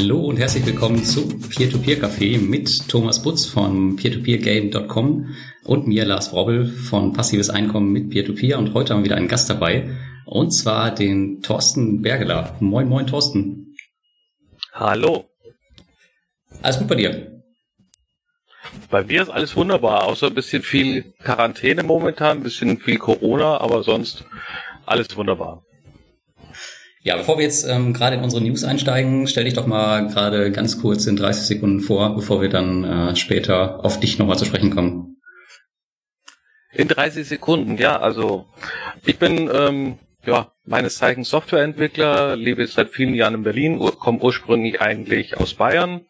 [0.00, 6.68] Hallo und herzlich willkommen zu Peer-to-Peer-Café mit Thomas Butz von peertopeergame.com und mir Lars Wrobbel
[6.68, 9.90] von Passives Einkommen mit Peer-to-Peer und heute haben wir wieder einen Gast dabei
[10.24, 12.56] und zwar den Thorsten Bergeler.
[12.60, 13.76] Moin, moin Thorsten.
[14.72, 15.28] Hallo.
[16.62, 17.42] Alles gut bei dir?
[18.88, 23.58] Bei mir ist alles wunderbar, außer ein bisschen viel Quarantäne momentan, ein bisschen viel Corona,
[23.58, 24.24] aber sonst
[24.86, 25.62] alles wunderbar.
[27.02, 30.52] Ja, bevor wir jetzt ähm, gerade in unsere News einsteigen, stell dich doch mal gerade
[30.52, 34.44] ganz kurz in 30 Sekunden vor, bevor wir dann äh, später auf dich nochmal zu
[34.44, 35.16] sprechen kommen.
[36.72, 38.46] In 30 Sekunden, ja, also
[39.06, 44.82] ich bin ähm, ja meines Zeichens Softwareentwickler, lebe seit vielen Jahren in Berlin, komme ursprünglich
[44.82, 46.02] eigentlich aus Bayern.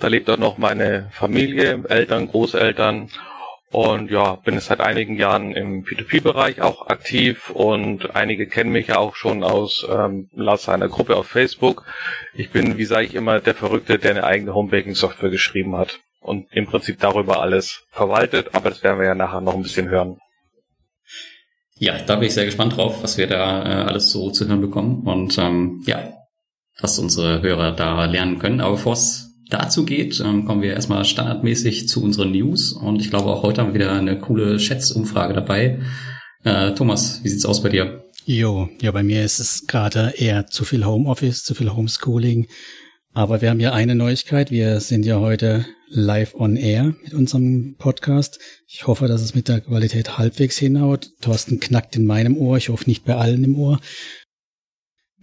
[0.00, 3.10] Da lebt auch noch meine Familie, Eltern, Großeltern
[3.72, 8.88] und ja, bin jetzt seit einigen Jahren im P2P-Bereich auch aktiv und einige kennen mich
[8.88, 11.86] ja auch schon aus ähm, Lars seiner Gruppe auf Facebook.
[12.34, 16.52] Ich bin, wie sage ich immer, der Verrückte, der eine eigene Homebaking-Software geschrieben hat und
[16.52, 20.18] im Prinzip darüber alles verwaltet, aber das werden wir ja nachher noch ein bisschen hören.
[21.78, 24.60] Ja, da bin ich sehr gespannt drauf, was wir da äh, alles so zu hören
[24.60, 26.12] bekommen und ähm, ja,
[26.78, 28.60] was unsere Hörer da lernen können.
[28.60, 32.72] Aber bevor es dazu geht, ähm, kommen wir erstmal standardmäßig zu unseren News.
[32.72, 35.80] Und ich glaube, auch heute haben wir wieder eine coole Schätzumfrage dabei.
[36.44, 38.04] Äh, Thomas, wie sieht's aus bei dir?
[38.24, 42.46] Jo, ja, bei mir ist es gerade eher zu viel Homeoffice, zu viel Homeschooling.
[43.12, 44.50] Aber wir haben ja eine Neuigkeit.
[44.50, 48.38] Wir sind ja heute live on air mit unserem Podcast.
[48.66, 51.10] Ich hoffe, dass es mit der Qualität halbwegs hinhaut.
[51.20, 52.56] Thorsten knackt in meinem Ohr.
[52.56, 53.80] Ich hoffe nicht bei allen im Ohr.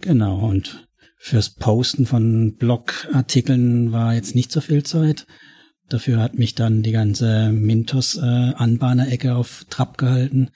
[0.00, 0.46] Genau.
[0.46, 0.88] Und
[1.22, 5.26] Fürs Posten von Blogartikeln war jetzt nicht so viel Zeit.
[5.90, 10.48] Dafür hat mich dann die ganze Mintos-Anbahner-Ecke äh, auf Trab gehalten.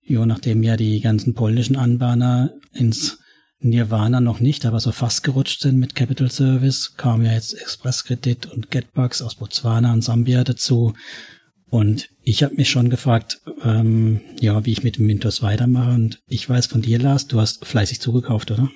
[0.00, 3.18] Jo, nachdem ja die ganzen polnischen Anbahner ins
[3.60, 8.46] Nirvana noch nicht, aber so fast gerutscht sind mit Capital Service, kam ja jetzt Expresskredit
[8.46, 10.94] und Getbugs aus Botswana und Sambia dazu.
[11.68, 15.92] Und ich habe mich schon gefragt, ähm, ja, wie ich mit Mintos weitermache.
[15.92, 18.70] Und ich weiß von dir, Lars, du hast fleißig zugekauft, oder?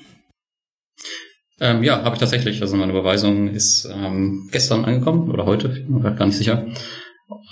[1.61, 2.61] Ähm, ja, habe ich tatsächlich.
[2.63, 6.67] Also meine Überweisung ist ähm, gestern angekommen oder heute, ich bin mir gar nicht sicher.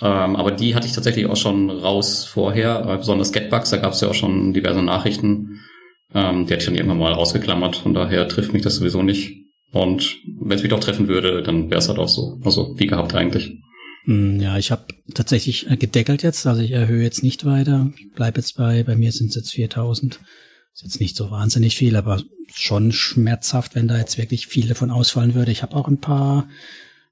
[0.01, 3.93] Ähm, aber die hatte ich tatsächlich auch schon raus vorher, äh, besonders Getbugs, da gab
[3.93, 5.59] es ja auch schon diverse Nachrichten.
[6.13, 9.45] Ähm, die hatte ich dann irgendwann mal rausgeklammert, von daher trifft mich das sowieso nicht.
[9.71, 12.39] Und wenn es mich doch treffen würde, dann wäre es halt auch so.
[12.43, 13.57] Also wie gehabt eigentlich.
[14.05, 17.91] Hm, ja, ich habe tatsächlich äh, gedeckelt jetzt, also ich erhöhe jetzt nicht weiter.
[17.97, 20.19] Ich bleib jetzt bei, bei mir sind es jetzt 4000.
[20.77, 22.21] Ist jetzt nicht so wahnsinnig viel, aber
[22.53, 25.51] schon schmerzhaft, wenn da jetzt wirklich viel davon ausfallen würde.
[25.51, 26.47] Ich habe auch ein paar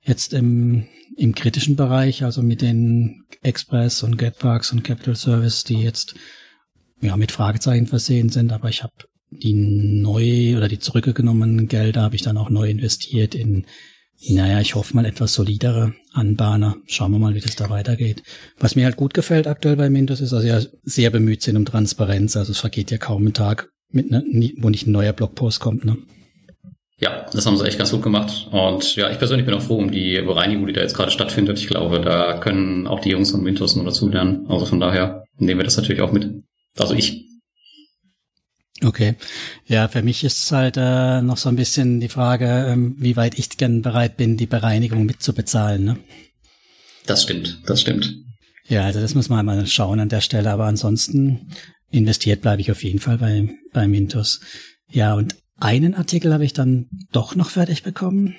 [0.03, 0.85] jetzt im,
[1.17, 6.13] im kritischen Bereich, also mit den Express und Getbugs und Capital Service, die jetzt
[7.01, 8.93] ja mit Fragezeichen versehen sind, aber ich habe
[9.31, 13.65] die neu oder die zurückgenommenen Gelder habe ich dann auch neu investiert in
[14.29, 16.77] naja, ich hoffe mal etwas solidere Anbahner.
[16.87, 18.23] Schauen wir mal, wie das da weitergeht.
[18.57, 21.57] Was mir halt gut gefällt aktuell bei Mintos ist, dass sie ja sehr bemüht sind
[21.57, 22.35] um Transparenz.
[22.37, 24.23] Also es vergeht ja kaum ein Tag, mit ne,
[24.57, 25.85] wo nicht ein neuer Blogpost kommt.
[25.85, 25.97] Ne?
[26.97, 28.47] Ja, das haben sie echt ganz gut gemacht.
[28.51, 31.59] Und ja, ich persönlich bin auch froh um die Bereinigung, die da jetzt gerade stattfindet.
[31.59, 34.45] Ich glaube, da können auch die Jungs von Mintos nur dazu lernen.
[34.47, 36.29] Also von daher nehmen wir das natürlich auch mit.
[36.77, 37.25] Also ich
[38.83, 39.15] Okay.
[39.65, 43.15] Ja, für mich ist es halt äh, noch so ein bisschen die Frage, ähm, wie
[43.15, 45.83] weit ich gern bereit bin, die Bereinigung mitzubezahlen.
[45.83, 45.97] Ne?
[47.05, 48.13] Das stimmt, das stimmt.
[48.67, 50.51] Ja, also das muss man mal schauen an der Stelle.
[50.51, 51.51] Aber ansonsten
[51.89, 54.41] investiert bleibe ich auf jeden Fall bei, bei Mintos.
[54.89, 58.35] Ja, und einen Artikel habe ich dann doch noch fertig bekommen.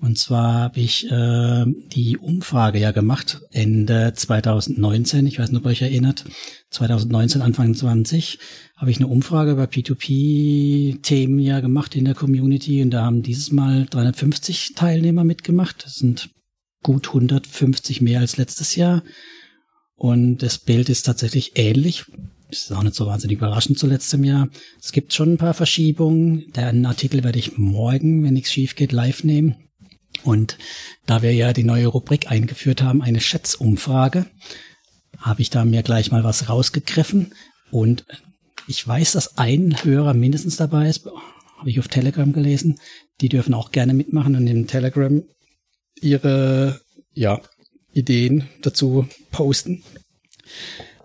[0.00, 5.26] Und zwar habe ich äh, die Umfrage ja gemacht Ende 2019.
[5.26, 6.24] Ich weiß nicht, ob ihr euch erinnert.
[6.70, 8.38] 2019, Anfang 20
[8.76, 13.52] habe ich eine Umfrage über P2P-Themen ja gemacht in der Community und da haben dieses
[13.52, 15.84] Mal 350 Teilnehmer mitgemacht.
[15.84, 16.30] Das sind
[16.82, 19.02] gut 150 mehr als letztes Jahr.
[19.96, 22.06] Und das Bild ist tatsächlich ähnlich.
[22.48, 24.48] Das ist auch nicht so wahnsinnig überraschend zu letztem Jahr.
[24.80, 26.50] Es gibt schon ein paar Verschiebungen.
[26.52, 29.56] Den Artikel werde ich morgen, wenn nichts schief geht, live nehmen.
[30.24, 30.58] Und
[31.06, 34.26] da wir ja die neue Rubrik eingeführt haben, eine Schätzumfrage,
[35.18, 37.34] habe ich da mir gleich mal was rausgegriffen.
[37.70, 38.04] Und
[38.66, 41.06] ich weiß, dass ein Hörer mindestens dabei ist,
[41.58, 42.78] habe ich auf Telegram gelesen.
[43.20, 45.22] Die dürfen auch gerne mitmachen und in Telegram
[46.00, 46.80] ihre
[47.12, 47.40] ja,
[47.92, 49.82] Ideen dazu posten.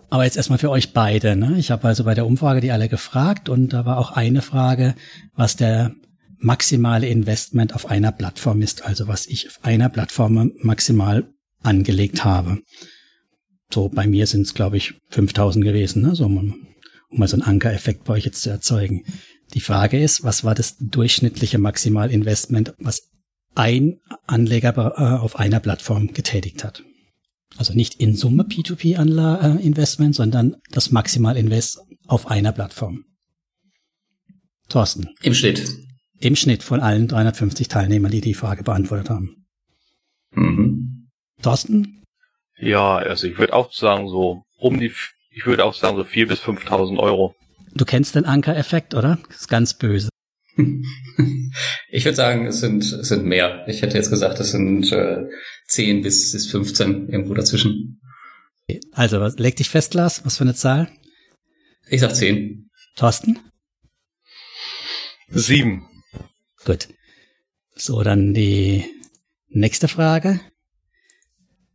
[0.08, 1.36] Aber jetzt erstmal für euch beide.
[1.36, 1.56] Ne?
[1.58, 4.94] Ich habe also bei der Umfrage die alle gefragt und da war auch eine Frage,
[5.34, 5.94] was der
[6.38, 12.62] maximale Investment auf einer Plattform ist, also was ich auf einer Plattform maximal angelegt habe.
[13.72, 16.14] So, bei mir sind es, glaube ich, 5000 gewesen, ne?
[16.14, 16.38] so, um,
[17.10, 19.04] um mal so einen Ankereffekt bei euch jetzt zu erzeugen.
[19.54, 23.10] Die Frage ist, was war das durchschnittliche Maximalinvestment, was
[23.54, 26.84] ein Anleger äh, auf einer Plattform getätigt hat.
[27.56, 33.04] Also nicht in Summe P2P-Investment, sondern das Maximal-Invest auf einer Plattform.
[34.68, 35.08] Thorsten.
[35.22, 35.64] Im Schnitt.
[36.20, 39.46] Im Schnitt von allen 350 Teilnehmern, die die Frage beantwortet haben.
[40.32, 41.08] Mhm.
[41.42, 42.02] Thorsten?
[42.58, 44.92] Ja, also ich würde auch sagen so um die,
[45.30, 47.34] ich würde auch sagen so 4.000 bis 5.000 Euro.
[47.74, 49.18] Du kennst den Anker-Effekt, oder?
[49.28, 50.08] Das ist ganz böse.
[51.88, 53.66] Ich würde sagen, es sind, es sind mehr.
[53.68, 55.24] Ich hätte jetzt gesagt, es sind äh,
[55.68, 58.00] 10 bis, bis 15 irgendwo dazwischen.
[58.92, 60.24] Also, leg dich fest, Lars.
[60.24, 60.90] Was für eine Zahl?
[61.88, 62.68] Ich sag 10.
[62.96, 63.38] Thorsten?
[65.28, 65.88] Sieben.
[66.66, 66.88] Gut.
[67.76, 68.84] So, dann die
[69.48, 70.40] nächste Frage.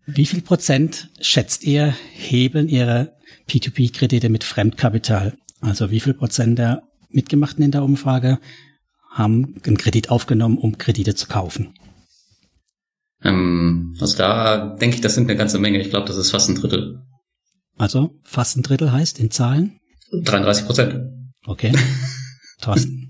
[0.06, 3.16] Wie viel Prozent schätzt ihr, hebeln ihre
[3.48, 5.38] P2P-Kredite mit Fremdkapital?
[5.62, 8.40] Also wie viel Prozent der Mitgemachten in der Umfrage
[9.10, 11.74] haben einen Kredit aufgenommen, um Kredite zu kaufen?
[13.24, 15.80] Ähm, also da denke ich, das sind eine ganze Menge.
[15.80, 17.02] Ich glaube, das ist fast ein Drittel.
[17.78, 19.80] Also fast ein Drittel heißt in Zahlen?
[20.12, 20.96] 33 Prozent.
[21.46, 21.72] Okay.
[22.62, 23.01] Thorsten.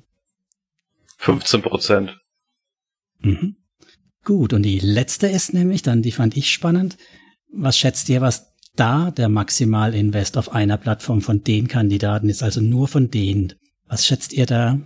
[1.22, 2.18] 15 Prozent.
[3.20, 3.56] Mhm.
[4.24, 6.98] Gut, und die letzte ist nämlich, dann die fand ich spannend.
[7.54, 12.62] Was schätzt ihr, was da der Maximalinvest auf einer Plattform von den Kandidaten ist, also
[12.62, 13.54] nur von denen?
[13.88, 14.80] Was schätzt ihr da?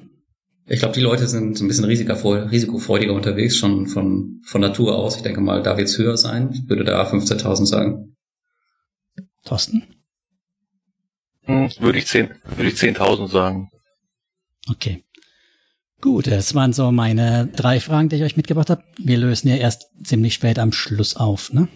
[0.68, 5.18] Ich glaube, die Leute sind ein bisschen risikofreudiger unterwegs, schon von, von Natur aus.
[5.18, 6.52] Ich denke mal, da wird es höher sein.
[6.52, 8.16] Ich würde da 15.000 sagen.
[9.46, 9.84] Thorsten?
[11.44, 13.70] Hm, würde ich 10, würde ich 10.000 sagen.
[14.70, 15.04] Okay.
[16.06, 18.84] Gut, das waren so meine drei Fragen, die ich euch mitgebracht habe.
[19.00, 21.68] Wir lösen ja erst ziemlich spät am Schluss auf, ne?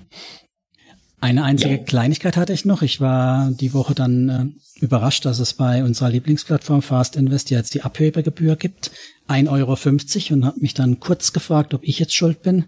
[1.20, 1.84] Eine einzige ja.
[1.84, 2.84] Kleinigkeit hatte ich noch.
[2.84, 7.74] Ich war die Woche dann äh, überrascht, dass es bei unserer Lieblingsplattform Fast Invest jetzt
[7.74, 8.92] die Abhebergebühr gibt.
[9.28, 12.66] 1,50 Euro und habe mich dann kurz gefragt, ob ich jetzt schuld bin,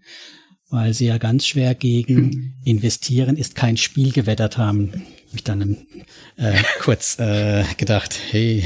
[0.71, 5.05] weil sie ja ganz schwer gegen investieren ist kein Spiel gewettert haben.
[5.31, 5.77] Mich dann
[6.37, 8.65] äh, kurz äh, gedacht, hey,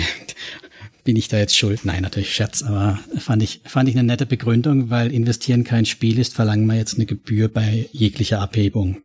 [1.06, 1.86] bin ich da jetzt schuld?
[1.86, 6.20] Nein, natürlich Scherz, aber fand ich, fand ich eine nette Begründung, weil investieren kein Spiel
[6.20, 8.98] ist, verlangen wir jetzt eine Gebühr bei jeglicher Abhebung.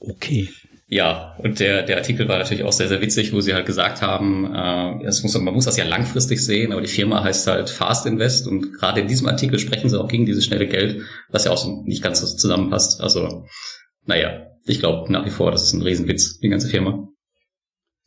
[0.00, 0.48] Okay.
[0.88, 4.02] Ja, und der, der Artikel war natürlich auch sehr, sehr witzig, wo sie halt gesagt
[4.02, 7.70] haben, äh, es muss, man muss das ja langfristig sehen, aber die Firma heißt halt
[7.70, 11.44] Fast Invest und gerade in diesem Artikel sprechen sie auch gegen dieses schnelle Geld, was
[11.44, 13.00] ja auch so nicht ganz so zusammenpasst.
[13.00, 13.44] Also,
[14.04, 17.09] naja, ich glaube nach wie vor, das ist ein Riesenwitz, die ganze Firma.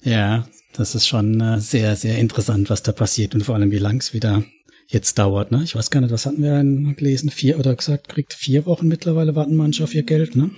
[0.04, 3.78] Ja, das ist schon äh, sehr, sehr interessant, was da passiert und vor allem, wie
[3.78, 4.44] lang es wieder
[4.88, 5.52] jetzt dauert.
[5.52, 5.62] Ne?
[5.64, 7.30] Ich weiß gar nicht, was hatten wir gelesen?
[7.30, 10.52] Vier oder gesagt, kriegt vier Wochen mittlerweile warten manche auf ihr Geld, ne?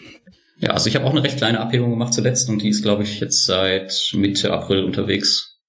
[0.58, 3.04] Ja, also ich habe auch eine recht kleine Abhebung gemacht zuletzt und die ist, glaube
[3.04, 5.60] ich, jetzt seit Mitte April unterwegs.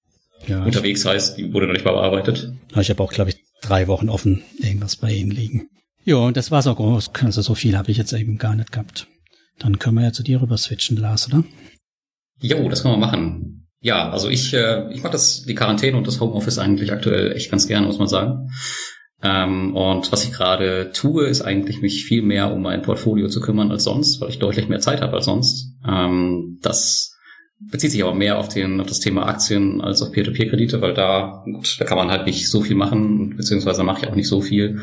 [0.47, 2.53] Ja, unterwegs heißt, die wurde noch nicht mal bearbeitet.
[2.79, 5.69] Ich habe auch, glaube ich, drei Wochen offen irgendwas bei Ihnen liegen.
[6.05, 7.11] Ja, und das war's auch groß.
[7.25, 9.09] Also so viel habe ich jetzt eben gar nicht gehabt.
[9.59, 11.43] Dann können wir ja zu dir rüber switchen, Lars, oder?
[12.41, 13.66] Jo, das können wir machen.
[13.87, 17.53] Ja, also ich, äh, ich mag das, die Quarantäne und das Homeoffice eigentlich aktuell echt
[17.53, 18.51] ganz gerne, muss man sagen.
[19.23, 23.41] Ähm, und was ich gerade tue, ist eigentlich mich viel mehr um mein Portfolio zu
[23.41, 25.77] kümmern als sonst, weil ich deutlich mehr Zeit habe als sonst.
[25.89, 27.17] Ähm, das
[27.61, 31.45] bezieht sich aber mehr auf, den, auf das Thema Aktien als auf Peer-to-Peer-Kredite, weil da,
[31.45, 34.41] gut, da kann man halt nicht so viel machen, beziehungsweise mache ich auch nicht so
[34.41, 34.81] viel,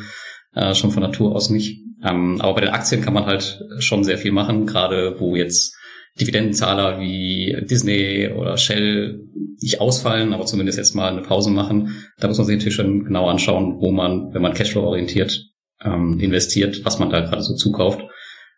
[0.55, 1.81] äh, schon von Natur aus nicht.
[2.05, 5.75] Ähm, aber bei den Aktien kann man halt schon sehr viel machen, gerade wo jetzt
[6.19, 9.19] Dividendenzahler wie Disney oder Shell
[9.61, 12.05] nicht ausfallen, aber zumindest jetzt mal eine Pause machen.
[12.19, 15.45] Da muss man sich natürlich schon genau anschauen, wo man, wenn man Cashflow-orientiert
[15.83, 18.01] ähm, investiert, was man da gerade so zukauft.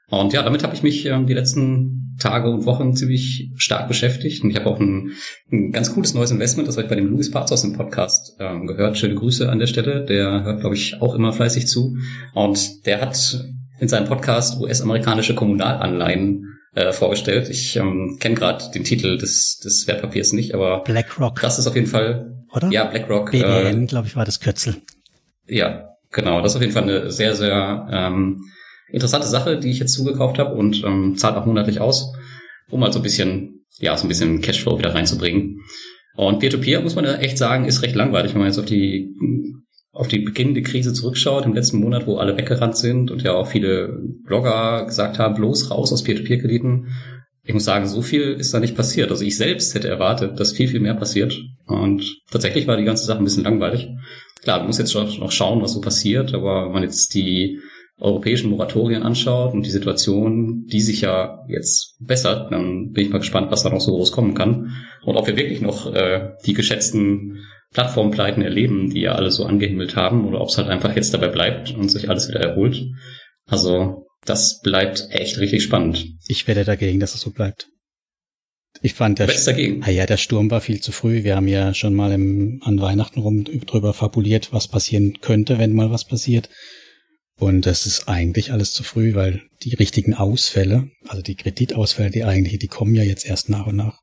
[0.09, 4.43] Und ja, damit habe ich mich ähm, die letzten Tage und Wochen ziemlich stark beschäftigt.
[4.43, 5.12] Und ich habe auch ein,
[5.51, 8.35] ein ganz cooles neues Investment, das habe ich bei dem Louis Parts aus dem Podcast
[8.39, 8.97] ähm, gehört.
[8.97, 10.05] Schöne Grüße an der Stelle.
[10.05, 11.97] Der hört, glaube ich, auch immer fleißig zu.
[12.33, 13.45] Und der hat
[13.79, 17.50] in seinem Podcast US-amerikanische Kommunalanleihen äh, vorgestellt.
[17.50, 21.41] Ich ähm, kenne gerade den Titel des, des Wertpapiers nicht, aber BlackRock.
[21.41, 22.44] Das ist auf jeden Fall.
[22.53, 22.70] Oder?
[22.70, 23.32] Ja, BlackRock.
[23.32, 24.75] BDN, äh, glaube ich, war das Kürzel.
[25.48, 26.41] Ja, genau.
[26.41, 28.44] Das ist auf jeden Fall eine sehr, sehr ähm,
[28.89, 32.13] interessante Sache, die ich jetzt zugekauft habe und ähm, zahlt auch monatlich aus,
[32.70, 35.62] um halt so ein bisschen, ja, so ein bisschen Cashflow wieder reinzubringen.
[36.17, 38.65] Und Peer-to-Peer, -Peer, muss man ja echt sagen, ist recht langweilig, wenn man jetzt auf
[38.65, 39.13] die
[39.95, 43.47] auf die beginnende Krise zurückschaut, im letzten Monat, wo alle weggerannt sind und ja auch
[43.47, 46.89] viele Blogger gesagt haben, bloß raus aus Peer-to-Peer-Krediten.
[47.43, 49.09] Ich muss sagen, so viel ist da nicht passiert.
[49.09, 51.39] Also ich selbst hätte erwartet, dass viel, viel mehr passiert.
[51.65, 53.87] Und tatsächlich war die ganze Sache ein bisschen langweilig.
[54.41, 57.61] Klar, du musst jetzt noch schauen, was so passiert, aber wenn man jetzt die
[57.97, 63.19] europäischen Moratorien anschaut und die Situation, die sich ja jetzt bessert, dann bin ich mal
[63.19, 64.73] gespannt, was da noch so groß kommen kann
[65.05, 69.95] und ob wir wirklich noch äh, die geschätzten Plattformpleiten erleben, die ja alle so angehimmelt
[69.95, 72.86] haben, oder ob es halt einfach jetzt dabei bleibt und sich alles wieder erholt.
[73.45, 76.07] Also das bleibt echt richtig spannend.
[76.27, 77.67] Ich werde dagegen, dass es so bleibt.
[78.81, 79.84] Ich fand der, dagegen.
[79.84, 81.24] Ah ja, der Sturm war viel zu früh.
[81.24, 85.74] Wir haben ja schon mal im, an Weihnachten rum drüber fabuliert, was passieren könnte, wenn
[85.74, 86.50] mal was passiert.
[87.38, 92.24] Und das ist eigentlich alles zu früh, weil die richtigen Ausfälle, also die Kreditausfälle, die
[92.24, 94.00] eigentlich, die kommen ja jetzt erst nach und nach.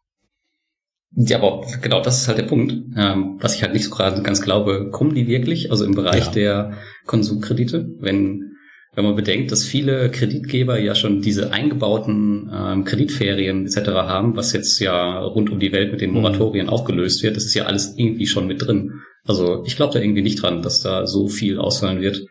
[1.15, 2.73] Ja, aber genau das ist halt der Punkt.
[2.97, 5.71] Ähm, was ich halt nicht so gerade ganz glaube, kommen die wirklich?
[5.71, 6.33] Also im Bereich ja.
[6.33, 6.73] der
[7.07, 8.53] Konsumkredite, wenn
[8.95, 13.89] wenn man bedenkt, dass viele Kreditgeber ja schon diese eingebauten ähm, Kreditferien etc.
[13.89, 16.17] haben, was jetzt ja rund um die Welt mit den mhm.
[16.21, 16.73] Moratorien mhm.
[16.73, 19.01] auch gelöst wird, das ist ja alles irgendwie schon mit drin.
[19.25, 22.27] Also ich glaube da irgendwie nicht dran, dass da so viel ausfallen wird.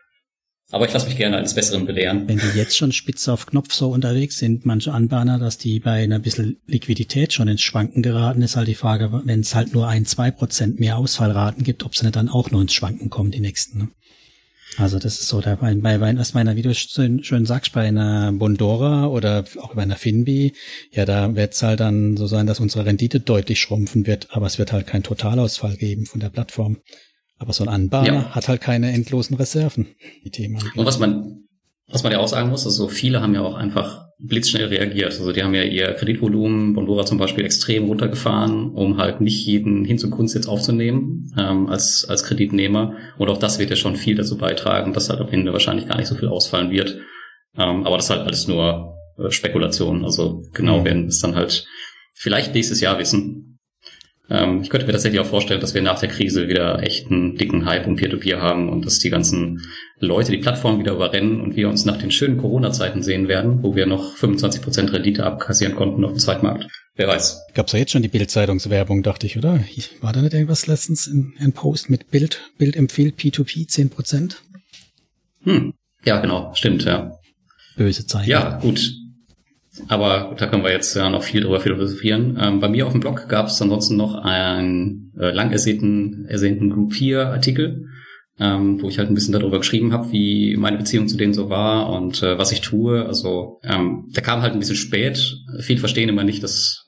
[0.72, 2.28] Aber ich lasse mich gerne als Besseren belehren.
[2.28, 6.04] Wenn die jetzt schon spitz auf Knopf so unterwegs sind, manche Anbahner, dass die bei
[6.04, 9.88] einer bisschen Liquidität schon ins Schwanken geraten, ist halt die Frage, wenn es halt nur
[9.88, 13.42] ein, zwei Prozent mehr Ausfallraten gibt, ob sie dann auch nur ins Schwanken kommen, die
[13.42, 13.80] nächsten.
[13.80, 13.88] Ne?
[14.78, 18.32] Also das ist so, da bei, bei, was meiner, du schön, schön sagst, bei einer
[18.32, 20.54] Bondora oder auch bei einer Finbi,
[20.92, 24.46] ja, da wird es halt dann so sein, dass unsere Rendite deutlich schrumpfen wird, aber
[24.46, 26.78] es wird halt keinen Totalausfall geben von der Plattform.
[27.42, 28.36] Aber so ein Anbahner ja.
[28.36, 29.88] hat halt keine endlosen Reserven.
[30.24, 30.62] Die Themen.
[30.76, 31.46] Und was man,
[31.88, 35.14] was man ja auch sagen muss, also viele haben ja auch einfach blitzschnell reagiert.
[35.14, 39.86] Also die haben ja ihr Kreditvolumen, Bondora zum Beispiel, extrem runtergefahren, um halt nicht jeden
[39.86, 42.96] hin zu Kunst jetzt aufzunehmen ähm, als, als Kreditnehmer.
[43.18, 45.98] Und auch das wird ja schon viel dazu beitragen, dass halt am Ende wahrscheinlich gar
[45.98, 47.00] nicht so viel ausfallen wird.
[47.58, 50.06] Ähm, aber das ist halt alles nur äh, Spekulation.
[50.06, 50.86] Also genau mhm.
[50.86, 51.66] werden es dann halt
[52.14, 53.50] vielleicht nächstes Jahr wissen.
[54.32, 57.36] Ähm, ich könnte mir tatsächlich auch vorstellen, dass wir nach der Krise wieder echt einen
[57.36, 59.62] dicken Hype um Peer-to-Peer -Peer haben und dass die ganzen
[60.00, 63.76] Leute die Plattform wieder überrennen und wir uns nach den schönen Corona-Zeiten sehen werden, wo
[63.76, 66.68] wir noch 25% Rendite abkassieren konnten auf dem Zweitmarkt.
[66.96, 67.42] Wer weiß.
[67.54, 69.60] Gab's ja jetzt schon die Bild-Zeitungswerbung, dachte ich, oder?
[70.00, 72.52] War da nicht irgendwas letztens in, in Post mit Bild?
[72.58, 74.36] Bild empfiehlt P2P 10%?
[75.44, 75.74] Hm.
[76.06, 76.54] Ja, genau.
[76.54, 77.18] Stimmt, ja.
[77.76, 78.30] Böse Zeichen.
[78.30, 78.94] Ja, gut.
[79.88, 82.38] Aber da können wir jetzt ja noch viel drüber philosophieren.
[82.40, 86.70] Ähm, bei mir auf dem Blog gab es ansonsten noch einen äh, lang ersehnten, ersehnten
[86.70, 87.88] Group 4 Artikel,
[88.40, 91.50] ähm, wo ich halt ein bisschen darüber geschrieben habe, wie meine Beziehung zu denen so
[91.50, 93.06] war und äh, was ich tue.
[93.06, 95.38] Also ähm, der kam halt ein bisschen spät.
[95.60, 96.88] Viele verstehen immer nicht, dass,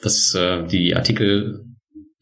[0.00, 1.64] dass äh, die Artikel,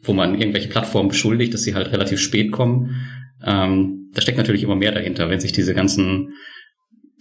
[0.03, 2.97] wo man irgendwelche Plattformen beschuldigt, dass sie halt relativ spät kommen.
[3.45, 6.33] Ähm, da steckt natürlich immer mehr dahinter, wenn sich diese ganzen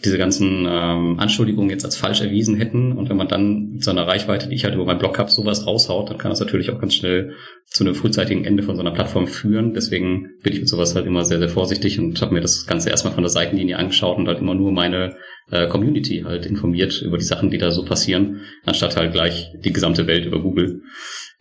[0.03, 3.91] diese ganzen ähm, Anschuldigungen jetzt als falsch erwiesen hätten und wenn man dann mit so
[3.91, 6.71] einer Reichweite, die ich halt über meinen Blog habe, sowas raushaut, dann kann das natürlich
[6.71, 7.33] auch ganz schnell
[7.65, 9.73] zu einem frühzeitigen Ende von so einer Plattform führen.
[9.73, 12.89] Deswegen bin ich mit sowas halt immer sehr, sehr vorsichtig und habe mir das Ganze
[12.89, 15.17] erstmal von der Seitenlinie angeschaut und halt immer nur meine
[15.51, 19.73] äh, Community halt informiert über die Sachen, die da so passieren, anstatt halt gleich die
[19.73, 20.81] gesamte Welt über Google.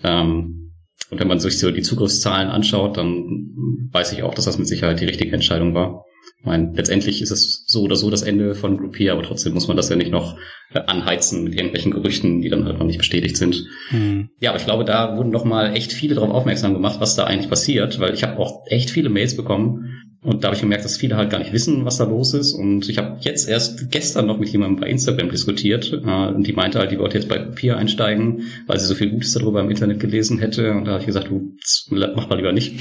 [0.03, 0.73] Ähm,
[1.11, 3.53] und wenn man sich so die Zugriffszahlen anschaut, dann
[3.93, 6.05] weiß ich auch, dass das mit Sicherheit die richtige Entscheidung war.
[6.41, 9.67] Ich meine, letztendlich ist es so oder so das Ende von Groupier, aber trotzdem muss
[9.67, 10.39] man das ja nicht noch
[10.73, 13.65] äh, anheizen mit irgendwelchen Gerüchten, die dann halt noch nicht bestätigt sind.
[13.91, 14.31] Mhm.
[14.41, 17.25] Ja, aber ich glaube, da wurden noch mal echt viele darauf aufmerksam gemacht, was da
[17.25, 20.85] eigentlich passiert, weil ich habe auch echt viele Mails bekommen und da habe ich gemerkt,
[20.85, 22.53] dass viele halt gar nicht wissen, was da los ist.
[22.53, 26.53] Und ich habe jetzt erst gestern noch mit jemandem bei Instagram diskutiert äh, und die
[26.53, 29.71] meinte halt, die wollte jetzt bei Groupier einsteigen, weil sie so viel Gutes darüber im
[29.71, 30.73] Internet gelesen hätte.
[30.73, 31.55] Und da habe ich gesagt, du,
[31.91, 32.75] mach mal lieber nicht.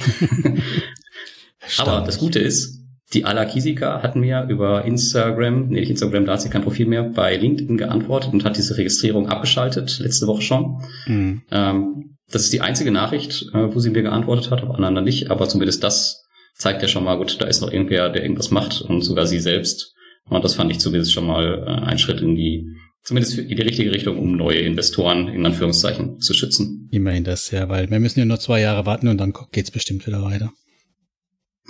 [1.78, 2.77] aber das Gute ist,
[3.14, 6.88] die Ala Kisika hat mir über Instagram, nee, nicht Instagram, da hat sie kein Profil
[6.88, 10.84] mehr, bei LinkedIn geantwortet und hat diese Registrierung abgeschaltet, letzte Woche schon.
[11.06, 11.42] Mhm.
[11.52, 15.32] Ähm, das ist die einzige Nachricht, äh, wo sie mir geantwortet hat, auf anderen nicht,
[15.32, 16.26] aber zumindest das
[16.58, 19.40] zeigt ja schon mal, gut, da ist noch irgendwer, der irgendwas macht und sogar sie
[19.40, 19.94] selbst.
[20.30, 22.66] Und das fand ich zumindest schon mal äh, ein Schritt in die,
[23.04, 26.90] zumindest in die richtige Richtung, um neue Investoren in Anführungszeichen zu schützen.
[26.92, 30.06] Immerhin das, ja, weil wir müssen ja nur zwei Jahre warten und dann geht's bestimmt
[30.06, 30.52] wieder weiter.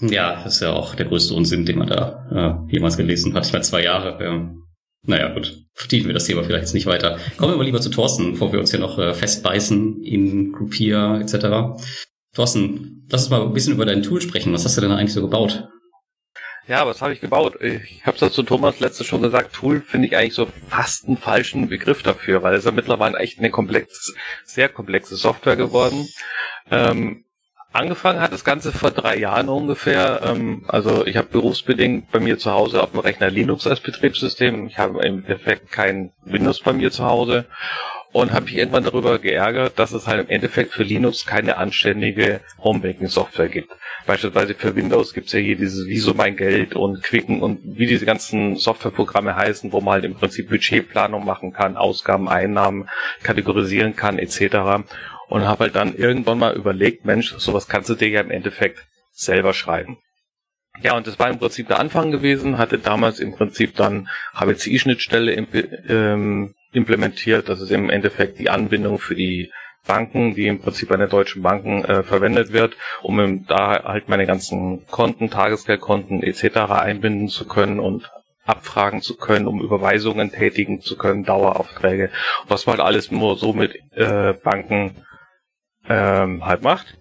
[0.01, 3.45] Ja, das ist ja auch der größte Unsinn, den man da äh, jemals gelesen hat.
[3.45, 4.23] Ich meine, zwei Jahre.
[4.23, 4.63] Ähm,
[5.03, 7.17] naja, gut, vertiefen wir das Thema vielleicht jetzt nicht weiter.
[7.37, 11.19] Kommen wir mal lieber zu Thorsten, bevor wir uns hier noch äh, festbeißen in Groupier
[11.21, 11.81] etc.
[12.33, 14.53] Thorsten, lass uns mal ein bisschen über dein Tool sprechen.
[14.53, 15.67] Was hast du denn eigentlich so gebaut?
[16.67, 17.61] Ja, was habe ich gebaut?
[17.61, 21.15] Ich habe es zu Thomas letztes schon gesagt, Tool finde ich eigentlich so fast einen
[21.15, 24.13] falschen Begriff dafür, weil es ja mittlerweile echt eine komplex,
[24.43, 26.09] sehr komplexe Software geworden.
[26.69, 27.23] Ähm,
[27.77, 30.21] Angefangen hat das Ganze vor drei Jahren ungefähr.
[30.25, 34.65] Ähm, also ich habe berufsbedingt bei mir zu Hause auf dem Rechner Linux als Betriebssystem.
[34.65, 37.45] Ich habe im Endeffekt kein Windows bei mir zu Hause.
[38.13, 42.39] und habe mich irgendwann darüber geärgert, dass es halt im Endeffekt für Linux keine anständige
[42.63, 43.71] Homebanking-Software gibt.
[44.07, 48.07] Beispielsweise für Windows gibt's ja hier dieses Wieso mein Geld und Quicken und wie diese
[48.07, 52.89] ganzen Softwareprogramme heißen, wo man halt im Prinzip Budgetplanung machen kann, Ausgaben, Einnahmen
[53.21, 54.87] kategorisieren kann etc.
[55.27, 58.85] Und habe halt dann irgendwann mal überlegt, Mensch, sowas kannst du dir ja im Endeffekt
[59.11, 59.97] selber schreiben.
[60.81, 65.33] Ja, und das war im Prinzip der Anfang gewesen, hatte damals im Prinzip dann HBCI-Schnittstelle
[65.89, 67.49] ähm, implementiert.
[67.49, 69.51] Das ist im Endeffekt die Anbindung für die
[69.87, 74.27] Banken, die im Prinzip bei den deutschen Banken äh, verwendet wird, um da halt meine
[74.27, 76.57] ganzen Konten, Tagesgeldkonten etc.
[76.69, 78.11] einbinden zu können und
[78.45, 82.11] abfragen zu können, um Überweisungen tätigen zu können, Daueraufträge,
[82.47, 84.95] was man halt alles nur so mit äh, Banken
[85.89, 86.97] ähm, halt macht.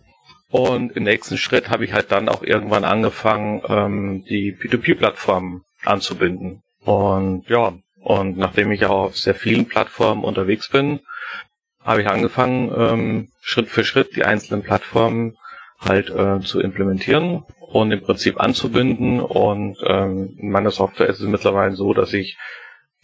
[0.48, 6.62] Und im nächsten Schritt habe ich halt dann auch irgendwann angefangen, ähm, die P2P-Plattformen anzubinden.
[6.84, 11.00] Und ja, und nachdem ich auch auf sehr vielen Plattformen unterwegs bin,
[11.82, 15.36] habe ich angefangen, ähm, Schritt für Schritt die einzelnen Plattformen
[15.80, 19.20] halt äh, zu implementieren und im Prinzip anzubinden.
[19.20, 22.38] Und ähm, in meiner Software ist es mittlerweile so, dass ich,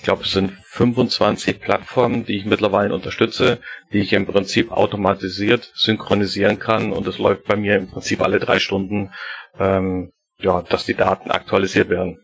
[0.02, 3.60] ich glaube, es sind 25 Plattformen, die ich mittlerweile unterstütze,
[3.92, 6.92] die ich im Prinzip automatisiert synchronisieren kann.
[6.92, 9.12] Und es läuft bei mir im Prinzip alle drei Stunden,
[9.60, 12.18] ähm, ja, dass die Daten aktualisiert werden.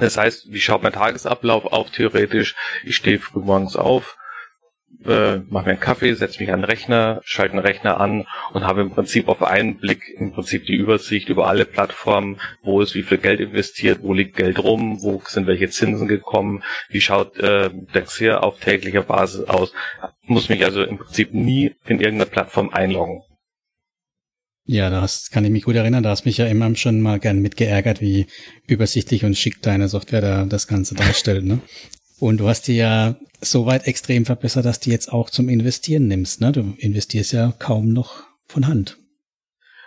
[0.00, 2.54] Das heißt, wie schaut mein Tagesablauf auf theoretisch?
[2.84, 4.18] Ich stehe früh morgens auf,
[5.04, 8.64] äh, mache mir einen Kaffee, setze mich an den Rechner, schalte den Rechner an und
[8.64, 12.94] habe im Prinzip auf einen Blick im Prinzip die Übersicht über alle Plattformen, wo ist
[12.94, 17.38] wie viel Geld investiert, wo liegt Geld rum, wo sind welche Zinsen gekommen, wie schaut
[17.38, 19.72] äh, der XIR auf täglicher Basis aus.
[20.26, 23.22] Muss mich also im Prinzip nie in irgendeine Plattform einloggen.
[24.66, 26.04] Ja, das kann ich mich gut erinnern.
[26.04, 28.26] Da hast mich ja immer schon mal gern mitgeärgert, wie
[28.68, 31.44] übersichtlich und schick deine Software da das Ganze darstellt.
[31.44, 31.60] Ne?
[32.20, 36.06] Und du hast die ja so weit extrem verbessert, dass du jetzt auch zum Investieren
[36.06, 36.40] nimmst.
[36.40, 36.52] Ne?
[36.52, 38.98] Du investierst ja kaum noch von Hand.